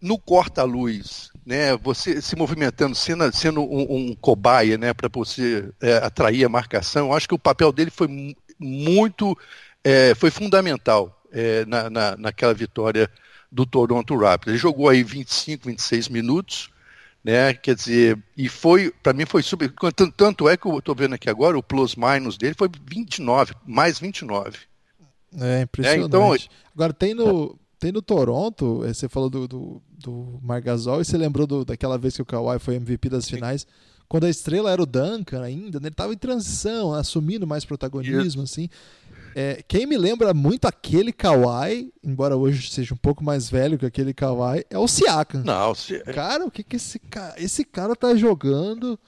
[0.00, 5.96] no corta-luz, né, você se movimentando, sendo, sendo um, um cobaia né, para você é,
[5.98, 8.08] atrair a marcação, eu acho que o papel dele foi
[8.58, 9.36] muito,
[9.84, 13.10] é, foi fundamental é, na, na, naquela vitória
[13.50, 14.52] do Toronto Raptors.
[14.52, 16.70] Ele jogou aí 25, 26 minutos,
[17.22, 17.52] né?
[17.54, 19.70] Quer dizer, e foi, para mim foi super.
[19.72, 23.54] Tanto, tanto é que eu estou vendo aqui agora, o plus minus dele foi 29,
[23.66, 24.58] mais 29.
[25.38, 26.02] É impressionante.
[26.02, 26.34] É, então,
[26.74, 31.16] agora tem no, tem no Toronto, eh, você falou do, do, do Margasol e você
[31.16, 33.36] lembrou do, daquela vez que o Kawhi foi MVP das Sim.
[33.36, 33.66] finais,
[34.06, 35.86] quando a estrela era o Duncan ainda, né?
[35.86, 38.68] ele estava em transição, assumindo mais protagonismo, assim.
[39.34, 43.86] É, quem me lembra muito aquele Kawhi, embora hoje seja um pouco mais velho que
[43.86, 45.42] aquele Kawhi, é o Siakam.
[45.44, 46.00] Não, se...
[46.00, 48.98] Cara, o que que esse cara, esse cara tá jogando?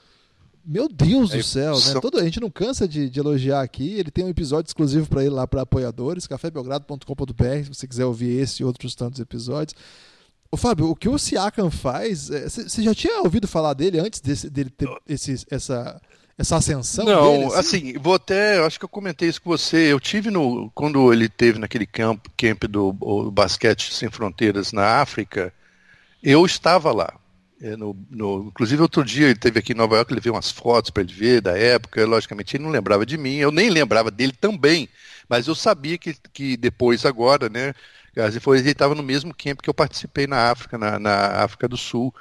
[0.65, 2.01] Meu Deus é do céu, né?
[2.01, 3.95] Todo, a gente não cansa de, de, elogiar aqui.
[3.95, 8.41] Ele tem um episódio exclusivo para ele lá para apoiadores, cafébelgrado.com.br, se você quiser ouvir
[8.41, 9.75] esse e outros tantos episódios.
[10.51, 14.21] Ô, Fábio, o que o Siakam faz, você é, já tinha ouvido falar dele antes
[14.21, 16.01] desse, dele ter esse, essa,
[16.37, 17.07] essa ascensão?
[17.07, 17.59] Não, dele, assim?
[17.59, 17.99] assim?
[17.99, 19.91] vou até, acho que eu comentei isso com você.
[19.91, 22.93] Eu tive no quando ele teve naquele camp, camp do
[23.33, 25.53] basquete sem fronteiras na África,
[26.23, 27.15] eu estava lá.
[27.63, 30.51] É, no, no, inclusive outro dia ele teve aqui em Nova York, ele viu umas
[30.51, 32.05] fotos para ele ver da época.
[32.05, 34.89] Logicamente ele não lembrava de mim, eu nem lembrava dele também,
[35.29, 37.73] mas eu sabia que, que depois agora, né?
[38.17, 42.13] Ele estava no mesmo camp que eu participei na África, na, na África do Sul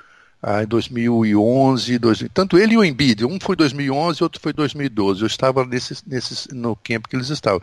[0.41, 5.21] ah, em 2011, 2000, tanto ele e o Embiid, um foi 2011 outro foi 2012.
[5.21, 7.62] Eu estava nesse, nesse, no camp que eles estavam.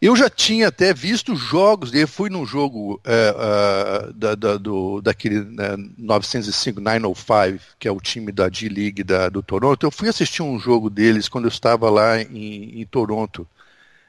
[0.00, 5.00] Eu já tinha até visto jogos dele, fui num jogo é, uh, da, da, do,
[5.00, 9.84] daquele né, 905, 905, que é o time da D-League do Toronto.
[9.84, 13.46] Eu fui assistir um jogo deles quando eu estava lá em, em Toronto.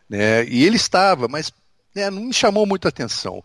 [0.07, 1.51] Né, e ele estava, mas
[1.95, 3.43] né, não me chamou muita atenção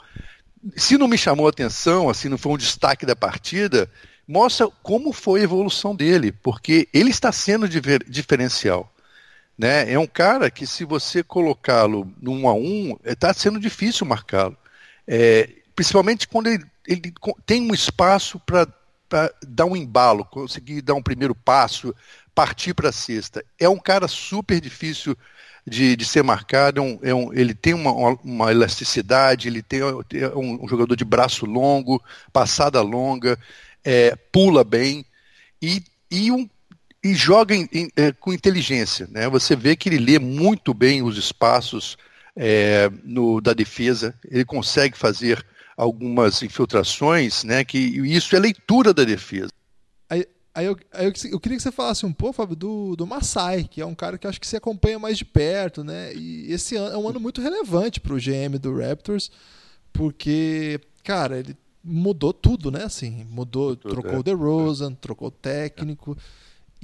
[0.77, 3.91] se não me chamou atenção, assim, não foi um destaque da partida,
[4.27, 8.91] mostra como foi a evolução dele, porque ele está sendo diferencial.
[9.57, 9.93] Né?
[9.93, 14.57] É um cara que, se você colocá-lo no um a um, está sendo difícil marcá-lo.
[15.07, 17.13] É, principalmente quando ele, ele
[17.47, 18.67] tem um espaço para
[19.47, 21.95] dar um embalo, conseguir dar um primeiro passo,
[22.35, 23.45] partir para a cesta.
[23.59, 25.17] É um cara super difícil
[25.67, 29.81] de, de ser marcado, é um, é um, ele tem uma, uma, elasticidade, ele tem
[29.81, 33.39] é um, um, jogador de braço longo, passada longa,
[33.83, 35.07] é, pula bem
[35.63, 36.49] e, e, um,
[37.05, 39.07] e joga em, em, é, com inteligência.
[39.11, 39.29] Né?
[39.29, 41.99] Você vê que ele lê muito bem os espaços
[42.35, 45.45] é, no, da defesa, ele consegue fazer
[45.77, 49.51] algumas infiltrações, né, que isso é leitura da defesa.
[50.09, 50.21] Aí
[50.67, 53.81] eu, aí eu, eu, queria que você falasse um pouco, Fábio, do, do Masai, que
[53.81, 56.15] é um cara que acho que você acompanha mais de perto, né?
[56.15, 59.33] E esse ano é um ano muito relevante para o GM do Raptors,
[59.93, 62.85] porque, cara, ele mudou tudo, né?
[62.85, 64.19] Assim, mudou, tudo, trocou é.
[64.19, 64.97] o DeRozan, é.
[65.01, 66.17] trocou o técnico.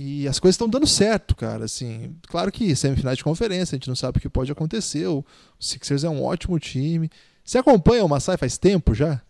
[0.03, 1.67] E as coisas estão dando certo, cara.
[1.67, 5.07] Assim, claro que semifinais de conferência, a gente não sabe o que pode acontecer.
[5.07, 5.23] O
[5.59, 7.11] Sixers é um ótimo time.
[7.45, 9.21] Você acompanha o Masai faz tempo já?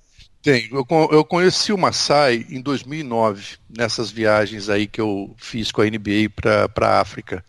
[0.40, 0.68] Tem.
[0.70, 5.86] Eu, eu conheci o Maasai em 2009, nessas viagens aí que eu fiz com a
[5.86, 7.44] NBA para a África.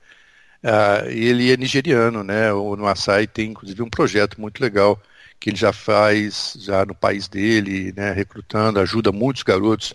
[0.64, 2.52] Uh, ele é nigeriano, né?
[2.52, 5.00] O Maasai tem, inclusive, um projeto muito legal
[5.40, 8.14] que ele já faz já no país dele, né?
[8.14, 9.94] Recrutando, ajuda muitos garotos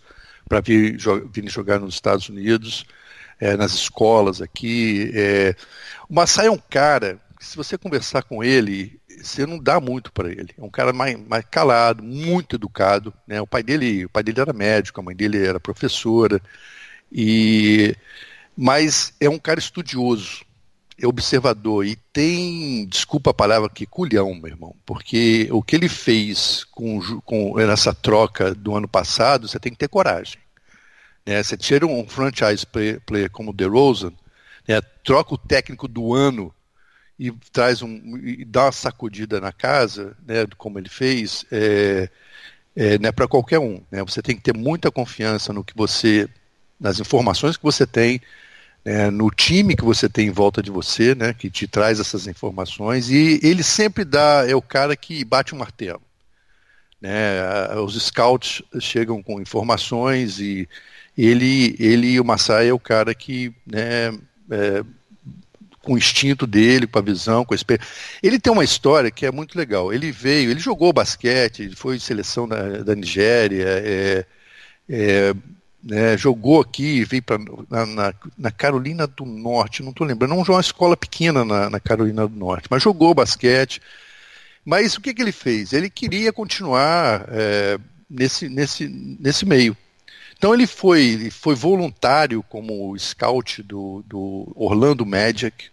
[0.48, 0.96] para vir,
[1.32, 2.86] vir jogar nos Estados Unidos,
[3.40, 5.11] é, nas escolas aqui.
[5.14, 5.55] É.
[6.09, 10.12] O Maasai é um cara que, se você conversar com ele, você não dá muito
[10.12, 10.51] para ele.
[10.57, 13.12] É um cara mais, mais calado, muito educado.
[13.27, 13.40] Né?
[13.40, 16.40] O pai dele, o pai dele era médico, a mãe dele era professora.
[17.11, 17.96] E
[18.57, 20.42] mas é um cara estudioso,
[20.99, 25.90] é observador e tem, desculpa a palavra aqui, culhão, meu irmão, porque o que ele
[25.90, 30.38] fez com, com essa troca do ano passado, você tem que ter coragem.
[31.26, 31.42] Né?
[31.42, 34.12] Você tira um franchise player, como o DeRozan,
[34.66, 34.80] né?
[35.02, 36.54] troca o técnico do ano
[37.18, 42.10] e traz um e dá uma sacudida na casa, né, como ele fez, é,
[42.74, 43.80] é, não é para qualquer um.
[43.90, 44.02] Né?
[44.04, 46.28] Você tem que ter muita confiança no que você,
[46.78, 48.20] nas informações que você tem,
[48.84, 52.26] né, no time que você tem em volta de você, né, que te traz essas
[52.26, 53.10] informações.
[53.10, 56.02] E ele sempre dá, é o cara que bate o um martelo.
[57.00, 57.74] Né?
[57.76, 60.68] Os scouts chegam com informações e
[61.16, 64.12] ele, ele o Massai é o cara que né,
[64.50, 64.85] é,
[65.87, 67.88] com o instinto dele, com a visão, com a experiência.
[68.20, 69.92] Ele tem uma história que é muito legal.
[69.92, 74.26] Ele veio, ele jogou basquete, foi seleção da, da Nigéria, é,
[74.88, 75.35] é,
[75.83, 77.38] né, jogou aqui, veio pra,
[77.70, 81.70] na, na, na, Carolina do Norte, não estou lembrando, não jogou uma escola pequena na,
[81.70, 83.81] na, Carolina do Norte, mas jogou basquete.
[84.64, 85.72] Mas o que, que ele fez?
[85.72, 87.79] Ele queria continuar é,
[88.11, 89.76] nesse, nesse, nesse meio.
[90.38, 95.70] Então ele foi, ele foi voluntário como scout do, do Orlando Magic,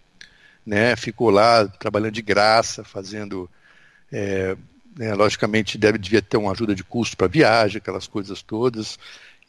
[0.66, 0.96] né?
[0.96, 3.50] Ficou lá trabalhando de graça, fazendo.
[4.12, 4.56] É,
[4.96, 9.00] né, logicamente deve devia ter uma ajuda de custo para viagem, aquelas coisas todas.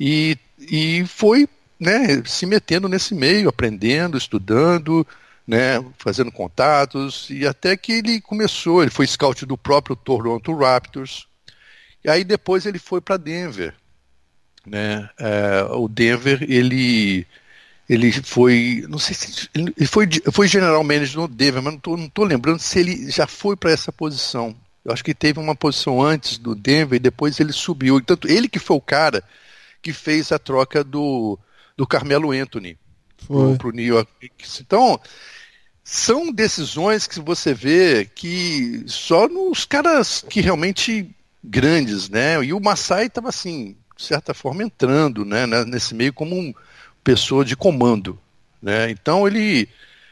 [0.00, 1.46] e, e foi
[1.78, 5.06] né, se metendo nesse meio, aprendendo, estudando,
[5.46, 11.26] né, fazendo contatos, e até que ele começou, ele foi scout do próprio Toronto Raptors,
[12.02, 13.74] e aí depois ele foi para Denver.
[14.66, 17.26] Né, é, o Denver, ele
[17.88, 22.24] ele foi, não sei se ele foi, foi general manager no Denver, mas não estou
[22.24, 24.56] lembrando se ele já foi para essa posição.
[24.84, 28.00] Eu acho que teve uma posição antes do Denver e depois ele subiu.
[28.00, 29.22] Tanto ele que foi o cara
[29.82, 31.38] que fez a troca do,
[31.76, 32.78] do Carmelo Anthony
[33.26, 34.60] para o New York Knicks.
[34.60, 35.00] Então,
[35.82, 42.42] são decisões que você vê que só nos caras que realmente grandes, né?
[42.42, 46.54] E o Masai estava assim, de certa forma, entrando né, nesse meio como
[47.02, 48.18] pessoa de comando.
[48.60, 48.90] Né?
[48.90, 49.68] Então ele,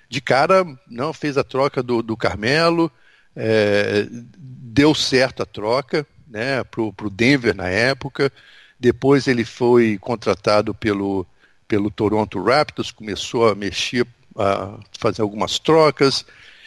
[0.09, 2.91] de cara, não fez a troca do, do Carmelo,
[3.35, 8.31] é, deu certo a troca né, para o Denver na época.
[8.79, 11.27] Depois ele foi contratado pelo,
[11.67, 16.25] pelo Toronto Raptors, começou a mexer, a fazer algumas trocas.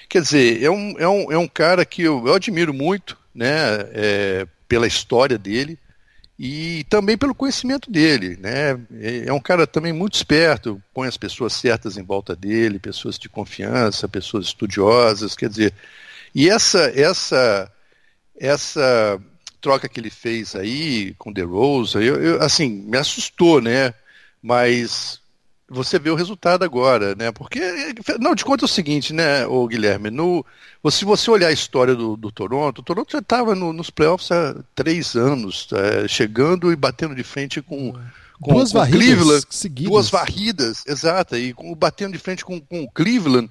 [0.10, 3.48] Quer dizer, é um, é um, é um cara que eu, eu admiro muito né,
[3.94, 5.78] é, pela história dele
[6.38, 8.80] e também pelo conhecimento dele, né?
[9.26, 13.30] É um cara também muito esperto, põe as pessoas certas em volta dele, pessoas de
[13.30, 15.74] confiança, pessoas estudiosas, quer dizer,
[16.34, 17.72] e essa essa
[18.38, 19.22] essa
[19.62, 23.94] troca que ele fez aí com The Rose, eu, eu, assim, me assustou, né?
[24.42, 25.20] Mas
[25.68, 27.32] você vê o resultado agora, né?
[27.32, 27.60] Porque,
[28.20, 30.46] não, de conta é o seguinte, né, o Guilherme, no,
[30.92, 34.32] se você olhar a história do, do Toronto, o Toronto já estava no, nos playoffs
[34.32, 37.94] há três anos, é, chegando e batendo de frente com,
[38.40, 39.92] com, duas com varridas Cleveland, seguidas.
[39.92, 43.50] duas varridas, exata, e com, batendo de frente com, com o Cleveland,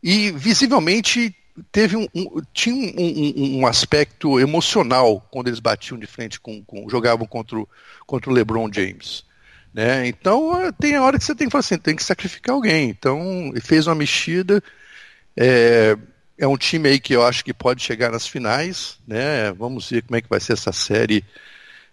[0.00, 1.34] e visivelmente
[1.72, 6.62] teve um, um tinha um, um, um, aspecto emocional quando eles batiam de frente com,
[6.62, 7.68] com jogavam contra o,
[8.06, 9.24] contra o LeBron James.
[9.72, 10.08] Né?
[10.08, 12.90] Então tem a hora que você tem que assim, tem que sacrificar alguém.
[12.90, 14.62] Então fez uma mexida.
[15.36, 15.96] É,
[16.36, 18.98] é um time aí que eu acho que pode chegar nas finais.
[19.06, 19.52] Né?
[19.52, 21.24] Vamos ver como é que vai ser essa série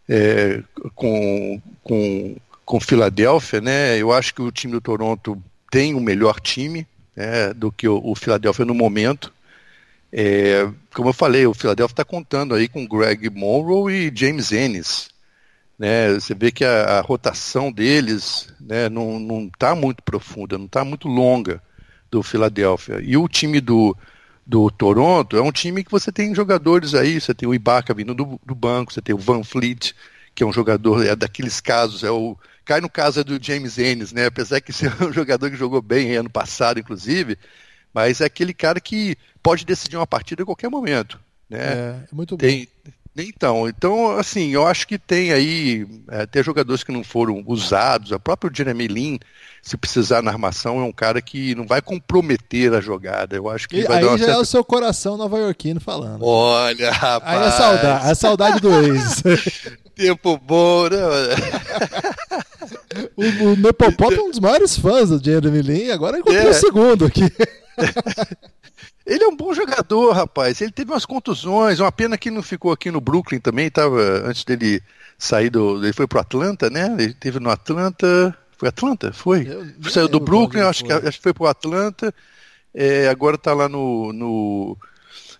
[0.07, 0.61] é,
[0.93, 3.61] com, com, com Filadélfia.
[3.61, 3.97] Né?
[3.97, 7.88] Eu acho que o time do Toronto tem o um melhor time né, do que
[7.88, 9.33] o, o Filadélfia no momento.
[10.11, 15.09] É, como eu falei, o Philadelphia está contando aí com Greg Monroe e James Ennis.
[15.77, 16.13] Né?
[16.13, 21.07] Você vê que a, a rotação deles né, não está muito profunda, não está muito
[21.07, 21.61] longa
[22.09, 22.99] do Philadelphia.
[23.01, 23.95] E o time do,
[24.45, 28.13] do Toronto é um time que você tem jogadores aí, você tem o Ibaka vindo
[28.13, 29.93] do, do banco, você tem o Van Fleet,
[30.33, 32.38] que é um jogador, é daqueles casos, é o.
[32.63, 34.25] Cai no caso é do James Ennis, né?
[34.25, 37.38] Apesar que ser um jogador que jogou bem ano passado, inclusive,
[37.93, 41.19] mas é aquele cara que pode decidir uma partida a qualquer momento.
[41.49, 41.59] Né?
[41.59, 42.91] É, é muito tem, bom.
[43.17, 48.12] Então, então, assim, eu acho que tem aí é, até jogadores que não foram usados.
[48.12, 49.19] O próprio Jeremy Lin,
[49.62, 53.38] se precisar na armação, é um cara que não vai comprometer a jogada.
[53.38, 54.34] Eu acho que e, vai aí já certa...
[54.34, 56.25] é o seu coração nova-iorquino falando.
[56.25, 57.41] Olha, rapaz.
[57.41, 59.23] Aí é saudade, é saudade do ex.
[59.95, 60.97] Tempo bom, né?
[63.15, 66.49] o, o Nepopop é um dos maiores fãs do Jeremy Lin, agora encontrou é.
[66.49, 67.32] o segundo aqui.
[69.05, 70.61] Ele é um bom jogador, rapaz.
[70.61, 74.43] Ele teve umas contusões, uma pena que não ficou aqui no Brooklyn também, tava antes
[74.43, 74.81] dele
[75.17, 76.95] sair do, ele foi pro Atlanta, né?
[76.97, 79.47] Ele teve no Atlanta, foi Atlanta, foi.
[79.89, 82.13] Saiu do Brooklyn, acho que acho que foi pro Atlanta.
[82.73, 84.77] É, agora tá lá no, no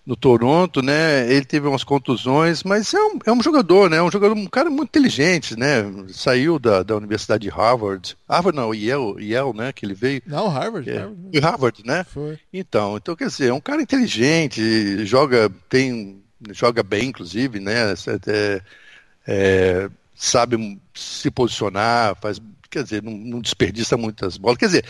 [0.06, 1.28] no Toronto, né?
[1.28, 4.00] Ele teve umas contusões, mas é um, é um jogador, né?
[4.00, 5.84] Um jogador, um cara muito inteligente, né?
[6.08, 8.16] Saiu da, da Universidade de Harvard.
[8.28, 9.72] Harvard não, Yale, Yale, né?
[9.72, 10.22] Que ele veio.
[10.24, 10.88] Não, Harvard.
[10.88, 12.04] É, Harvard, Harvard né?
[12.04, 12.38] Foi.
[12.52, 17.92] Então, então, quer dizer, é um cara inteligente, joga, tem, joga bem, inclusive, né?
[18.28, 18.62] É,
[19.26, 22.40] é, sabe se posicionar, faz,
[22.70, 24.56] quer dizer, não, não desperdiça muitas bolas.
[24.56, 24.84] Quer dizer,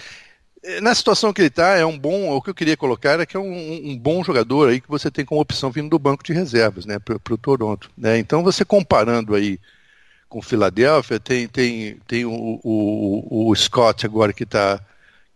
[0.80, 2.30] na situação que ele está, é um bom.
[2.30, 5.10] O que eu queria colocar é que é um, um, bom jogador aí que você
[5.10, 7.90] tem como opção vindo do banco de reservas, né, para o Toronto.
[7.96, 8.18] Né?
[8.18, 9.58] Então você comparando aí
[10.28, 14.80] com o Philadelphia, tem, tem, tem o, o, o Scott agora que está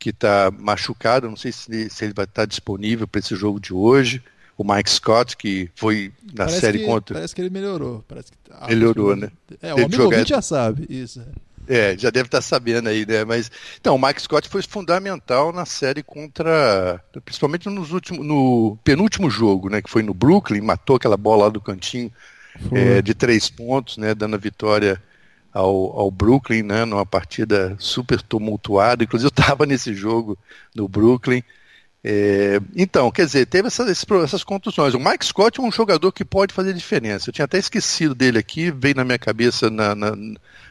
[0.00, 3.60] que tá machucado, não sei se, se ele vai estar tá disponível para esse jogo
[3.60, 4.22] de hoje.
[4.56, 7.14] O Mike Scott, que foi na parece série que, contra.
[7.14, 8.02] Parece que ele melhorou.
[8.08, 9.30] Parece que, ah, melhorou, né?
[9.60, 10.26] É, o amigo jogar...
[10.26, 11.22] já sabe, isso.
[11.68, 13.24] É, já deve estar sabendo aí, né?
[13.24, 13.50] Mas
[13.80, 19.68] então, o Mike Scott foi fundamental na série contra, principalmente nos últimos, no penúltimo jogo,
[19.68, 19.80] né?
[19.80, 22.10] Que foi no Brooklyn, matou aquela bola lá do cantinho
[22.72, 24.14] é, de três pontos, né?
[24.14, 25.00] Dando a vitória
[25.52, 26.84] ao, ao Brooklyn, né?
[26.84, 29.04] Numa partida super tumultuada.
[29.04, 30.38] Inclusive eu estava nesse jogo
[30.74, 31.42] no Brooklyn
[32.02, 34.94] É, então, quer dizer, teve essas, essas contusões.
[34.94, 37.28] O Mike Scott é um jogador que pode fazer diferença.
[37.28, 40.16] Eu tinha até esquecido dele aqui, veio na minha cabeça na, na,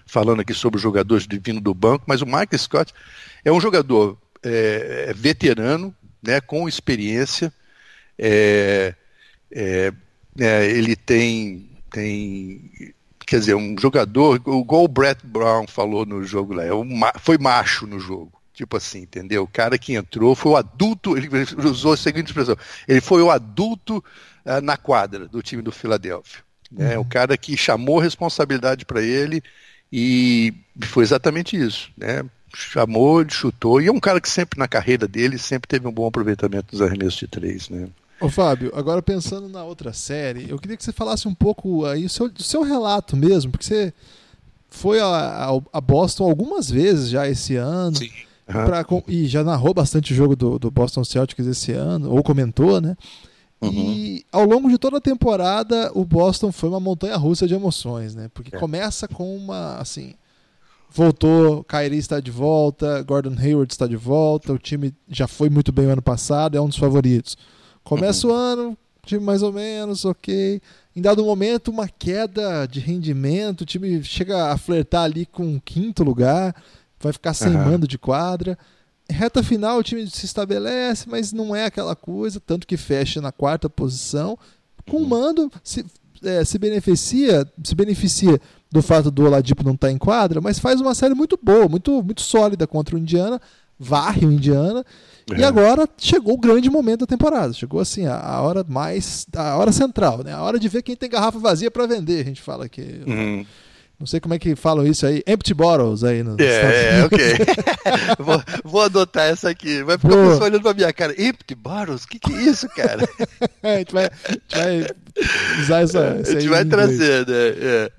[0.10, 2.94] falando aqui sobre os jogadores de vindo do banco, mas o Mike Scott
[3.46, 7.54] é um jogador é, é veterano, né, com experiência.
[8.18, 8.94] É,
[9.52, 9.94] é,
[10.38, 12.94] é, ele tem, tem,
[13.26, 16.72] quer dizer, um jogador, igual o Brett Brown falou no jogo lá, é
[17.20, 18.34] foi macho no jogo.
[18.54, 19.44] Tipo assim, entendeu?
[19.44, 21.30] O cara que entrou foi o adulto, ele
[21.64, 24.04] usou a seguinte expressão, ele foi o adulto
[24.46, 26.44] uh, na quadra do time do Filadélfia.
[26.70, 26.98] Né?
[26.98, 27.04] Uhum.
[27.04, 29.42] O cara que chamou responsabilidade para ele
[29.92, 31.90] e foi exatamente isso.
[31.98, 32.24] Né?
[32.54, 35.92] Chamou, ele chutou, e é um cara que sempre na carreira dele sempre teve um
[35.92, 37.70] bom aproveitamento dos arremessos de três.
[37.70, 37.88] Né?
[38.20, 42.06] Ô Fábio, agora pensando na outra série, eu queria que você falasse um pouco aí
[42.06, 43.94] o seu, do seu relato mesmo, porque você
[44.70, 47.96] foi a, a, a Boston algumas vezes já esse ano.
[47.96, 48.12] Sim.
[48.48, 48.66] Uhum.
[48.66, 52.82] Pra, e já narrou bastante o jogo do, do Boston Celtics esse ano, ou comentou,
[52.82, 52.98] né?
[53.62, 53.72] Uhum.
[53.72, 58.16] E ao longo de toda a temporada, o Boston foi uma montanha russa de emoções,
[58.16, 58.30] né?
[58.34, 58.60] Porque é.
[58.60, 60.14] começa com uma, assim,
[60.90, 65.72] voltou, Kyrie está de volta, Gordon Hayward está de volta, o time já foi muito
[65.72, 67.36] bem o ano passado, é um dos favoritos.
[67.84, 68.34] Começa uhum.
[68.34, 70.62] o ano, time mais ou menos, ok.
[70.96, 75.62] Em dado momento, uma queda de rendimento, o time chega a flertar ali com o
[75.62, 76.56] quinto lugar
[77.00, 77.66] vai ficar sem uhum.
[77.66, 78.58] mando de quadra.
[79.10, 83.32] Reta final, o time se estabelece, mas não é aquela coisa, tanto que fecha na
[83.32, 84.38] quarta posição.
[84.88, 85.08] Com uhum.
[85.08, 85.86] mando, se,
[86.24, 88.40] é, se beneficia, se beneficia
[88.72, 91.68] do fato do Oladipo não estar tá em quadra, mas faz uma série muito boa,
[91.68, 93.42] muito, muito sólida contra o Indiana,
[93.80, 94.86] varre o Indiana.
[95.32, 95.40] É.
[95.40, 97.54] E agora chegou o grande momento da temporada.
[97.54, 99.26] Chegou assim, a, a, hora mais.
[99.36, 100.34] a hora central, né?
[100.34, 103.02] A hora de ver quem tem garrafa vazia para vender, a gente fala aqui.
[103.06, 103.46] Uhum.
[104.00, 105.22] Não sei como é que falam isso aí.
[105.28, 106.38] Empty bottles aí no.
[106.40, 107.20] É, é ok.
[108.18, 109.84] vou, vou, adotar essa aqui.
[109.84, 111.22] Vai ficar a pessoa olhando pra minha cara.
[111.22, 112.06] Empty bottles?
[112.06, 113.06] O que, que é isso, cara?
[113.62, 114.96] a, gente vai, a gente
[115.68, 116.12] vai usar essa.
[116.14, 117.34] a gente vai trazer, né?
[117.36, 117.92] É.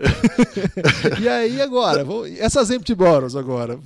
[1.20, 2.06] e aí agora?
[2.38, 3.78] Essas empty bottles agora.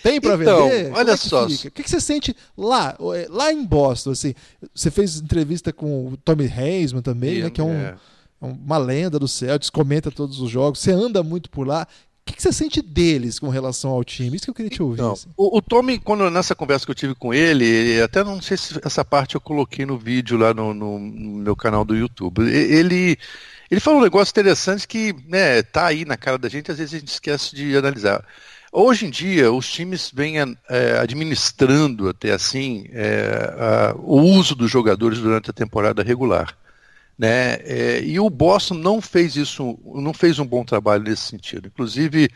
[0.00, 0.92] Tem pra então, vender?
[0.94, 1.44] Olha é só.
[1.44, 4.12] O que, que, você sente lá, é, lá em Boston?
[4.12, 4.32] Assim,
[4.72, 7.50] você fez entrevista com o Tommy Hazeman também, né?
[7.50, 7.74] Que é um.
[7.74, 11.86] É é uma lenda do Celtics, comenta todos os jogos, você anda muito por lá.
[12.26, 14.36] O que, você sente deles com relação ao time?
[14.36, 15.00] Isso que eu queria te ouvir.
[15.00, 15.30] Então, assim.
[15.34, 18.78] o, o, Tommy, quando nessa conversa que eu tive com ele, até não sei se
[18.84, 22.42] essa parte eu coloquei no vídeo lá no, no, no meu canal do YouTube.
[22.42, 23.16] Ele,
[23.70, 26.94] ele falou um negócio interessante que né, tá aí na cara da gente, às vezes
[26.94, 28.22] a gente esquece de analisar.
[28.70, 30.34] Hoje em dia, os times vêm
[30.68, 36.54] é, administrando até assim é, a, o uso dos jogadores durante a temporada regular.
[37.18, 37.54] Né?
[37.64, 41.66] É, e o Boston não fez isso, não fez um bom trabalho nesse sentido.
[41.66, 42.30] Inclusive,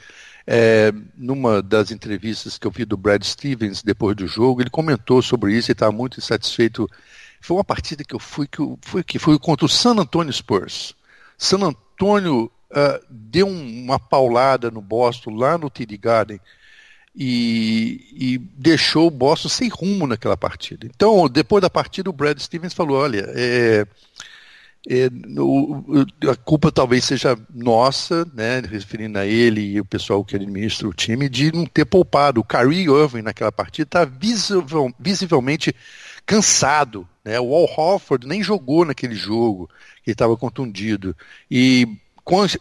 [0.47, 5.22] é, numa das entrevistas que eu vi do Brad Stevens depois do jogo, ele comentou
[5.22, 6.89] sobre isso e estava muito insatisfeito.
[7.41, 10.33] Foi uma partida que eu fui que eu, fui que foi contra o San Antonio
[10.33, 10.97] Spurs.
[11.39, 16.41] San Antonio uh, deu uma paulada no Boston lá no TD Garden
[17.14, 20.87] e, e, deixou o Boston sem rumo naquela partida.
[20.87, 23.87] Então, depois da partida, o Brad Stevens falou: olha, é,
[24.89, 25.09] é,
[25.39, 30.89] o, a culpa talvez seja nossa, né, referindo a ele e o pessoal que administra
[30.89, 32.41] o time, de não ter poupado.
[32.41, 35.74] O Kyrie Irving naquela partida está visivel, visivelmente
[36.26, 37.09] cansado.
[37.24, 37.39] Né?
[37.39, 39.70] O Al Horford nem jogou naquele jogo,
[40.05, 41.16] ele estava contundido.
[41.49, 41.87] E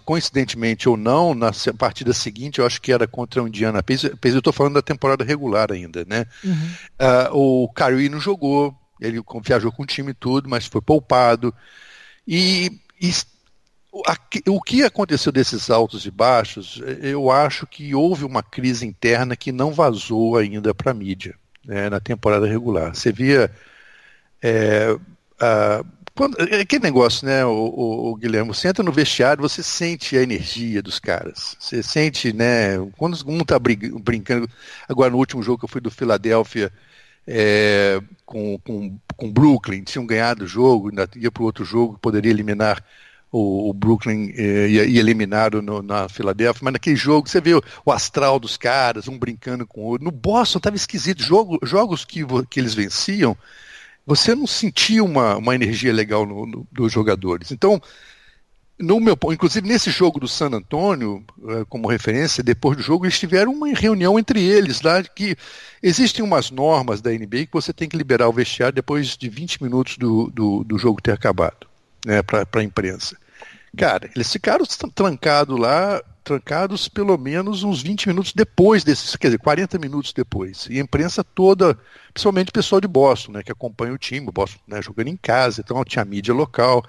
[0.06, 4.38] coincidentemente ou não, na partida seguinte, eu acho que era contra o Indiana Pacers, eu
[4.40, 6.26] estou falando da temporada regular ainda, né?
[6.44, 6.72] Uhum.
[7.34, 11.54] Uh, o Kyrie não jogou, ele viajou com o time e tudo, mas foi poupado.
[12.34, 12.72] E,
[13.02, 13.12] e
[14.48, 19.52] o que aconteceu desses altos e baixos, eu acho que houve uma crise interna que
[19.52, 22.96] não vazou ainda para a mídia né, na temporada regular.
[22.96, 23.52] Você via.
[24.42, 24.98] É,
[25.42, 25.84] a,
[26.16, 30.18] quando, é aquele negócio, né, o, o, o, Guilherme, você entra no vestiário, você sente
[30.18, 31.58] a energia dos caras.
[31.60, 34.50] Você sente, né, quando um está brincando,
[34.88, 36.72] agora no último jogo que eu fui do Filadélfia,
[37.28, 42.00] é, com, com, com Brooklyn, tinham ganhado o jogo, ainda ia para o outro jogo,
[42.02, 42.84] poderia eliminar
[43.32, 47.64] o, o Brooklyn e, e eliminado no, na Filadélfia, mas naquele jogo você vê o,
[47.86, 50.06] o, astral dos caras, um brincando com o outro.
[50.06, 53.38] No Boston estava esquisito, jogo, jogos que, que eles venciam,
[54.06, 57.52] você não sentia uma, uma energia legal no, no, dos jogadores.
[57.52, 57.82] Então,
[58.82, 63.20] no meu inclusive nesse jogo do San Antônio, eh, como referência, depois do jogo eles
[63.20, 65.36] tiveram uma reunião entre eles lá que
[65.82, 69.64] existem umas normas da NBA que você tem que liberar o vestiário depois de 20
[69.64, 71.68] minutos do, do, do jogo ter acabado,
[72.06, 73.16] né, para a imprensa.
[73.78, 79.40] Cara, eles ficaram trancados lá trancados pelo menos uns 20 minutos depois desses, quer dizer,
[79.40, 80.68] 40 minutos depois.
[80.70, 81.78] E a imprensa toda,
[82.14, 85.18] principalmente o pessoal de Boston, né, que acompanha o time, o Boston né, jogando em
[85.18, 86.84] casa, então tinha mídia local,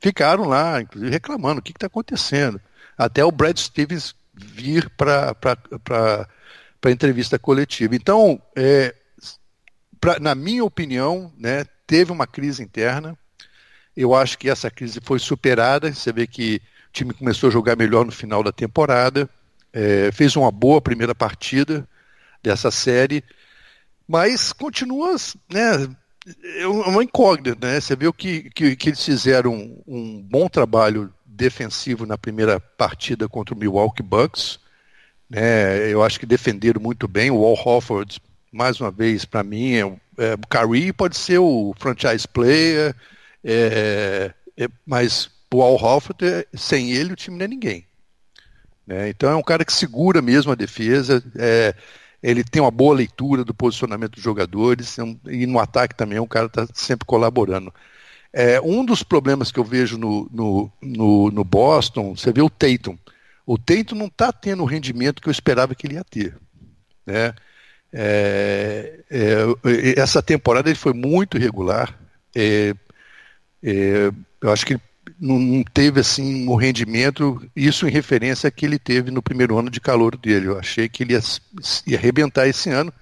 [0.00, 2.60] ficaram lá, inclusive, reclamando o que está acontecendo.
[2.96, 5.36] Até o Brad Stevens vir para
[6.84, 7.94] a entrevista coletiva.
[7.94, 8.94] Então, é,
[10.00, 13.16] pra, na minha opinião, né, teve uma crise interna.
[13.96, 15.92] Eu acho que essa crise foi superada.
[15.92, 19.28] Você vê que o time começou a jogar melhor no final da temporada,
[19.72, 21.88] é, fez uma boa primeira partida
[22.42, 23.22] dessa série,
[24.08, 25.14] mas continua,
[25.52, 25.88] né,
[26.56, 27.80] é uma incógnita, né?
[27.80, 33.28] Você viu que, que, que eles fizeram um, um, bom trabalho defensivo na primeira partida
[33.28, 34.58] contra o Milwaukee Bucks,
[35.28, 35.90] né?
[35.90, 37.30] Eu acho que defenderam muito bem.
[37.30, 38.20] O Al Hofford,
[38.52, 39.80] mais uma vez, para mim, é,
[40.18, 42.94] é, o Curry pode ser o franchise player,
[43.44, 47.86] é, é, mas o Al Horford, sem ele, o time não é ninguém.
[48.86, 49.08] Né?
[49.08, 51.74] Então é um cara que segura mesmo a defesa, é,
[52.22, 56.22] ele tem uma boa leitura do posicionamento dos jogadores, é e no ataque também é
[56.22, 57.72] um cara está sempre colaborando.
[58.32, 62.50] É, um dos problemas que eu vejo no, no, no, no Boston, você vê o
[62.50, 62.96] Tatum.
[63.44, 66.36] O Tatum não está tendo o rendimento que eu esperava que ele ia ter.
[67.04, 67.34] Né?
[67.92, 71.98] É, é, essa temporada ele foi muito irregular.
[72.36, 72.72] É,
[73.62, 74.82] é, eu acho que ele
[75.20, 79.70] não, teve assim um rendimento, isso em referência a que ele teve no primeiro ano
[79.70, 80.46] de calor dele.
[80.46, 81.20] Eu achei que ele ia,
[81.86, 82.92] ia arrebentar esse ano.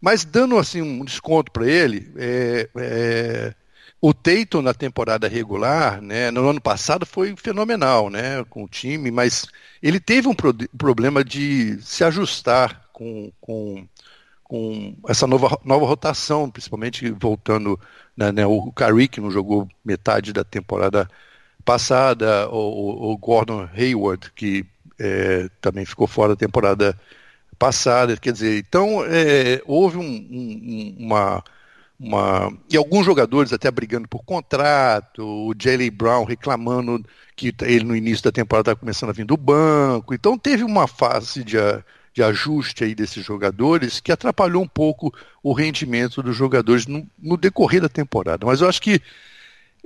[0.00, 3.54] Mas dando assim um desconto para ele, é, é,
[4.00, 9.10] o Teito na temporada regular, né, no ano passado foi fenomenal, né, com o time,
[9.10, 9.46] mas
[9.82, 13.88] ele teve um pro, problema de se ajustar com, com,
[14.44, 17.80] com essa nova, nova rotação, principalmente voltando
[18.16, 18.72] né, né, o
[19.10, 21.08] que não jogou metade da temporada
[21.66, 24.64] passada, o, o Gordon Hayward, que
[24.98, 26.98] é, também ficou fora da temporada
[27.58, 31.44] passada, quer dizer, então é, houve um, um, uma,
[31.98, 32.52] uma.
[32.70, 37.04] E alguns jogadores até brigando por contrato, o Jalen Brown reclamando
[37.34, 40.86] que ele no início da temporada estava começando a vir do banco, então teve uma
[40.86, 41.56] fase de,
[42.14, 45.12] de ajuste aí desses jogadores que atrapalhou um pouco
[45.42, 48.46] o rendimento dos jogadores no, no decorrer da temporada.
[48.46, 49.02] Mas eu acho que,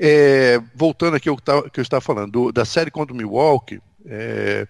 [0.00, 4.66] é, voltando aqui ao que, eu estava falando, do, da série contra o Milwaukee, é,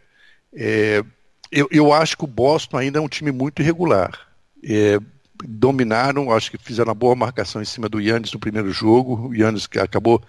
[0.53, 1.05] é,
[1.53, 4.29] eu, eu, acho que o Boston ainda é um time muito irregular.
[4.65, 4.99] É,
[5.45, 9.29] dominaram, acho que fizeram uma boa marcação em cima do Yannis no primeiro jogo.
[9.29, 10.23] O Yannis acabou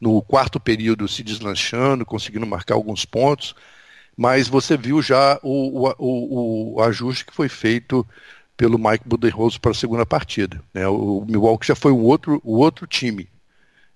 [0.00, 3.54] no quarto período se deslanchando, conseguindo marcar alguns pontos
[4.16, 8.06] mas você viu já o, o, o, ajuste que foi feito
[8.56, 10.62] pelo Mike Budenholzer para a segunda partida.
[10.72, 10.86] Né?
[10.86, 13.28] O Milwaukee já foi um outro, o outro time.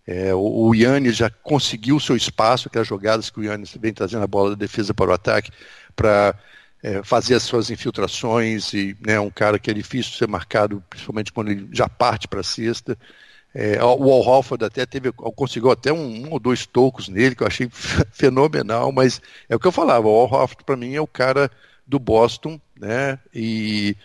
[0.06, 4.22] É, o, Yannis já conseguiu o seu espaço, aquelas jogadas que o Yannis vem trazendo
[4.22, 5.50] a bola da defesa para o ataque,
[5.96, 6.38] para
[6.82, 11.32] é, fazer as suas infiltrações, e né, um cara que é difícil ser marcado, principalmente
[11.32, 12.96] quando ele já parte para a cesta.
[13.52, 17.42] É, o Al Horford até teve, conseguiu até um, um, ou dois tocos nele, que
[17.42, 17.68] eu achei
[18.12, 21.50] fenomenal, mas é o que eu falava, o Al Horford para mim é o cara
[21.86, 23.18] do Boston, né?
[23.34, 23.96] E,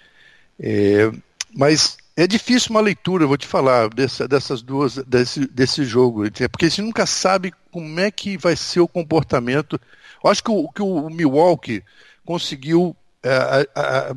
[0.59, 1.11] é,
[1.53, 6.69] mas é difícil uma leitura, vou te falar, dessa, dessas duas, desse, desse jogo, porque
[6.69, 9.79] você nunca sabe como é que vai ser o comportamento.
[10.23, 11.83] Eu acho que o, que o Milwaukee
[12.25, 14.15] conseguiu é,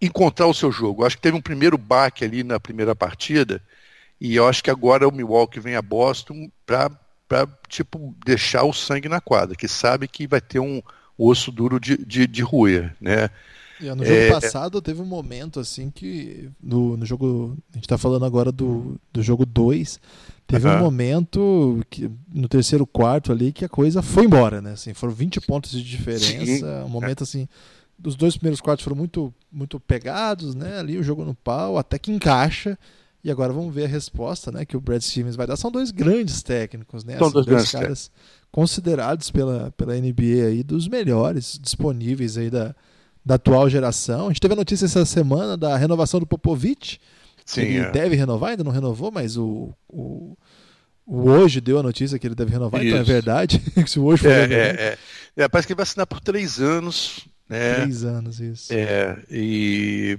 [0.00, 1.02] encontrar o seu jogo.
[1.02, 3.60] Eu acho que teve um primeiro baque ali na primeira partida,
[4.20, 6.90] e eu acho que agora o Milwaukee vem a Boston para
[7.68, 10.80] tipo, deixar o sangue na quadra, que sabe que vai ter um
[11.18, 13.28] osso duro de, de, de ruer, né?
[13.80, 14.30] No jogo é...
[14.30, 19.00] passado teve um momento assim que no, no jogo, a gente está falando agora do,
[19.12, 20.00] do jogo 2,
[20.46, 24.72] teve um momento que no terceiro quarto ali que a coisa foi embora, né?
[24.72, 26.84] Assim, foram 20 pontos de diferença, Sim.
[26.84, 27.48] um momento assim,
[28.04, 30.78] os dois primeiros quartos foram muito muito pegados, né?
[30.78, 32.78] Ali o jogo no pau, até que encaixa
[33.24, 35.56] e agora vamos ver a resposta né, que o Brad Stevens vai dar.
[35.56, 37.16] São dois grandes técnicos, né?
[37.16, 38.10] São dois, dois caras
[38.52, 42.76] considerados pela, pela NBA aí dos melhores disponíveis aí da,
[43.24, 44.26] da atual geração.
[44.26, 47.00] A gente teve a notícia essa semana da renovação do Popovich.
[47.44, 47.90] Sim, ele é.
[47.90, 50.36] deve renovar, ainda não renovou, mas o, o,
[51.06, 52.88] o hoje deu a notícia que ele deve renovar, Isso.
[52.88, 53.62] então é verdade.
[53.86, 54.98] Se o hoje for é, é, é,
[55.36, 55.48] é.
[55.48, 57.26] Parece que ele vai assinar por três anos.
[57.48, 57.74] Né?
[57.74, 58.72] Três anos, isso.
[58.72, 60.18] É, e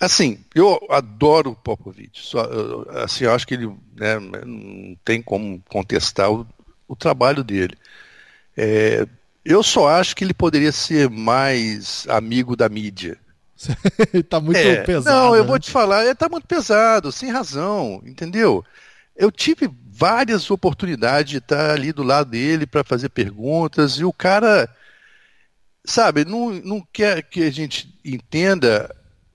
[0.00, 2.22] Assim, eu adoro o Popovich.
[2.22, 2.48] Só,
[3.04, 6.46] assim, eu acho que ele né, não tem como contestar o,
[6.88, 7.76] o trabalho dele.
[8.56, 9.06] É,
[9.44, 13.18] eu só acho que ele poderia ser mais amigo da mídia.
[14.28, 15.16] tá muito é, pesado.
[15.16, 15.48] Não, eu né?
[15.48, 18.64] vou te falar, ele tá muito pesado, sem razão, entendeu?
[19.16, 24.12] Eu tive várias oportunidades de estar ali do lado dele para fazer perguntas e o
[24.12, 24.68] cara
[25.84, 28.94] sabe, não, não quer que a gente entenda.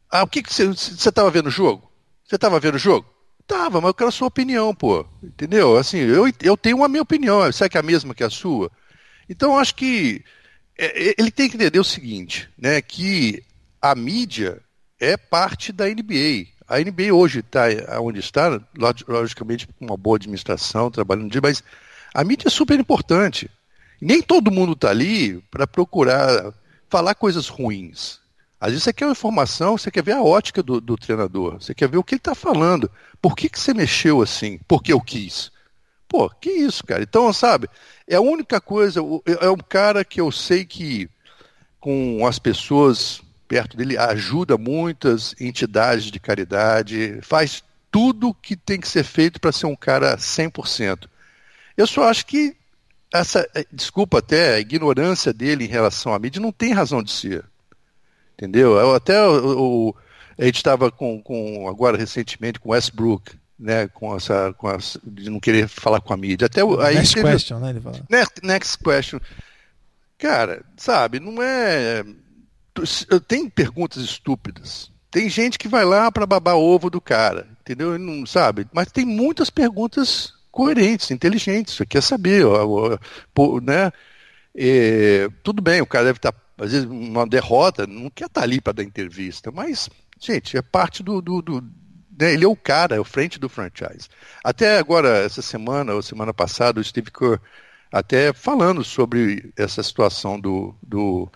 [0.10, 1.92] Ah, o que, que você estava vendo o jogo?
[2.26, 3.08] Você estava vendo o jogo?
[3.46, 5.06] Tava, mas eu quero a sua opinião, pô.
[5.22, 5.78] Entendeu?
[5.78, 7.52] Assim, eu, eu tenho a minha opinião.
[7.52, 8.72] Será que é a mesma que a sua?
[9.30, 10.24] Então, acho que
[10.78, 12.82] é, é, ele tem que entender o seguinte, né?
[12.82, 13.44] Que
[13.82, 14.62] a mídia
[15.00, 16.48] é parte da NBA.
[16.68, 17.68] A NBA hoje está
[18.02, 18.60] onde está,
[19.08, 21.64] logicamente com uma boa administração, trabalhando dia, mas
[22.14, 23.50] a mídia é super importante.
[24.02, 26.54] Nem todo mundo está ali para procurar
[26.90, 28.20] falar coisas ruins.
[28.60, 31.76] Às vezes você quer uma informação, você quer ver a ótica do, do treinador, você
[31.76, 32.90] quer ver o que ele está falando.
[33.22, 34.60] Por que, que você mexeu assim?
[34.68, 35.52] Porque eu quis.
[36.08, 37.04] Pô, que isso, cara?
[37.04, 37.68] Então, sabe,
[38.08, 39.00] é a única coisa,
[39.42, 41.10] é um cara que eu sei que
[41.80, 48.88] com as pessoas perto dele, ajuda muitas entidades de caridade, faz tudo que tem que
[48.88, 51.08] ser feito para ser um cara 100%.
[51.78, 52.56] Eu só acho que
[53.14, 57.12] essa, eh, desculpa até, a ignorância dele em relação à mídia não tem razão de
[57.12, 57.46] ser.
[58.34, 58.78] Entendeu?
[58.78, 59.96] Eu até o
[60.38, 65.30] a gente estava com, com, agora recentemente com Westbrook, né, com essa, com essa, de
[65.30, 66.46] não querer falar com a mídia.
[66.46, 67.70] Até aí next teve, question, né?
[67.70, 68.02] Ele fala.
[68.10, 69.20] Next, next question.
[70.18, 72.04] Cara, sabe, não é
[73.28, 74.92] tem perguntas estúpidas.
[75.10, 77.98] Tem gente que vai lá para babar ovo do cara, entendeu?
[77.98, 78.68] Não sabe.
[78.74, 81.76] Mas tem muitas perguntas coerentes, inteligentes.
[81.76, 82.98] Você quer saber, ó,
[83.38, 83.92] ó, né?
[84.54, 88.42] E, tudo bem, o cara deve estar, tá, às vezes, uma derrota, não quer estar
[88.42, 89.90] tá ali para dar entrevista, mas,
[90.20, 91.64] gente, é parte do, do, do?
[92.20, 94.08] Ele é o cara, é o frente do franchise.
[94.44, 97.40] Até agora, essa semana, ou semana passada, o Steve Kerr
[97.92, 101.30] até falando sobre essa situação do, do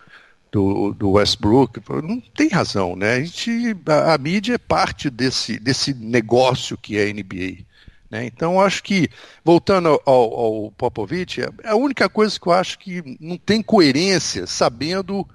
[0.51, 3.13] do, do Westbrook, não tem razão, né?
[3.13, 7.63] A, gente, a, a, mídia é parte desse, desse negócio que é a NBA.
[8.09, 8.25] Né?
[8.25, 9.09] Então, acho que,
[9.43, 13.61] voltando ao, ao Popovich, é, é a única coisa que eu acho que não tem
[13.61, 15.27] coerência, sabendo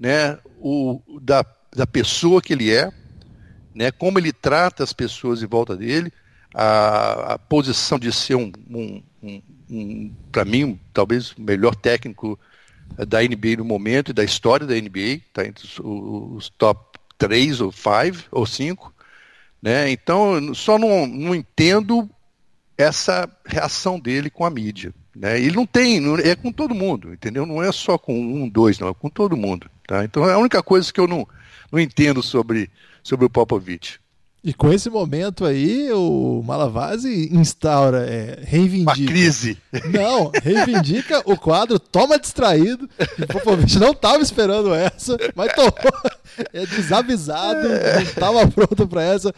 [0.00, 2.90] né, o, da, da pessoa que ele é,
[3.74, 6.12] né, como ele trata as pessoas em volta dele,
[6.54, 12.38] a, a posição de ser um, um, um, um para mim, talvez o melhor técnico
[13.08, 17.60] da NBA no momento e da história da NBA, está entre os, os, top 3
[17.60, 18.94] ou 5 ou 5.
[19.60, 19.90] Né?
[19.90, 22.08] Então, só não, não entendo
[22.76, 24.92] essa reação dele com a mídia.
[25.14, 25.40] Né?
[25.40, 27.46] Ele não tem, é com todo mundo, entendeu?
[27.46, 29.70] Não é só com um, dois, não, é com todo mundo.
[29.86, 30.04] Tá?
[30.04, 31.26] Então é a única coisa que eu não,
[31.70, 32.70] não entendo sobre,
[33.04, 34.00] sobre o Popovich.
[34.46, 39.00] E com esse momento aí, o Malavase instaura, é, reivindica.
[39.00, 39.56] Uma crise.
[39.90, 42.86] Não, reivindica o quadro Toma Distraído.
[43.22, 45.72] O Popovich não estava esperando essa, mas tomou.
[46.52, 49.32] É desavisado, não estava pronto para essa.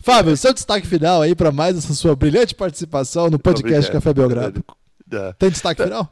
[0.00, 3.92] Fábio, seu destaque final aí para mais essa sua brilhante participação no podcast Obrigado.
[3.92, 4.64] Café Belgrado.
[5.38, 6.10] Tem destaque final?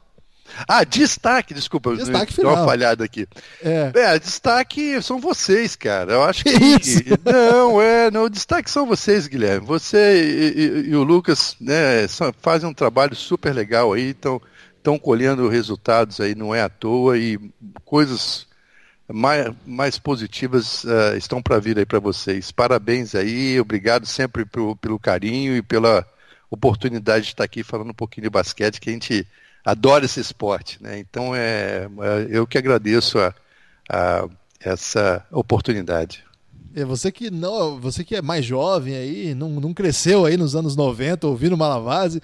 [0.67, 2.55] Ah, destaque, desculpa, destaque final.
[2.55, 3.27] uma falhada aqui.
[3.63, 3.91] É.
[3.93, 4.19] é.
[4.19, 6.13] destaque são vocês, cara.
[6.13, 6.49] Eu acho que.
[6.49, 7.03] Isso.
[7.23, 9.65] Não, é, não, destaque são vocês, Guilherme.
[9.65, 12.07] Você e, e, e o Lucas, né,
[12.41, 14.41] fazem um trabalho super legal aí, estão
[14.79, 17.37] estão colhendo resultados aí, não é à toa, e
[17.85, 18.47] coisas
[19.07, 22.51] mais, mais positivas uh, estão para vir aí para vocês.
[22.51, 26.05] Parabéns aí, obrigado sempre pro, pelo carinho e pela
[26.49, 29.27] oportunidade de estar aqui falando um pouquinho de basquete, que a gente
[29.69, 30.81] adoro esse esporte.
[30.81, 30.99] Né?
[30.99, 33.33] Então, é, é, eu que agradeço a,
[33.89, 34.27] a
[34.59, 36.23] essa oportunidade.
[36.75, 40.55] É, você que não, você que é mais jovem aí, não, não cresceu aí nos
[40.55, 42.21] anos 90 ouvindo Malavase,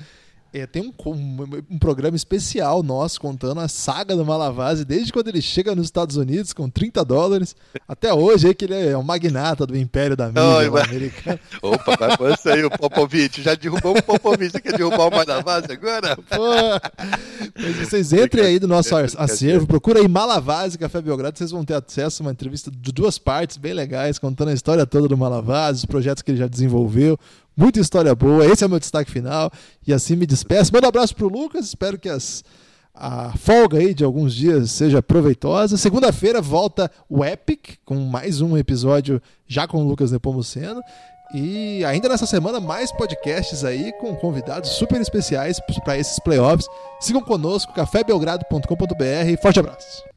[0.56, 5.28] é, tem um, um, um, programa especial nosso contando a saga do Malavase, desde quando
[5.28, 7.54] ele chega nos Estados Unidos com 30 dólares,
[7.86, 11.40] até hoje aí que ele é um magnata do império da mídia oh, americana.
[11.62, 15.74] Opa, mas você aí, o Popovich, já derrubou o Popovich, você quer derrubar o Malavase
[15.74, 16.18] agora?
[17.58, 21.74] Mas vocês entrem aí do nosso acervo, procura aí Malavase Café Belgrado, vocês vão ter
[21.74, 25.80] acesso a uma entrevista de duas partes bem legais, contando a história toda do Malavase,
[25.80, 27.18] os projetos que ele já desenvolveu,
[27.56, 28.46] Muita história boa.
[28.46, 29.52] Esse é o meu destaque final.
[29.86, 30.74] E assim me despeço.
[30.74, 31.68] Manda um abraço pro Lucas.
[31.68, 32.44] Espero que as,
[32.94, 35.78] a folga aí de alguns dias seja proveitosa.
[35.78, 40.82] Segunda-feira volta o Epic com mais um episódio já com o Lucas Nepomuceno.
[41.34, 46.68] E ainda nessa semana, mais podcasts aí com convidados super especiais para esses playoffs.
[47.00, 49.42] Sigam conosco, cafébelgrado.com.br.
[49.42, 50.15] Forte abraço.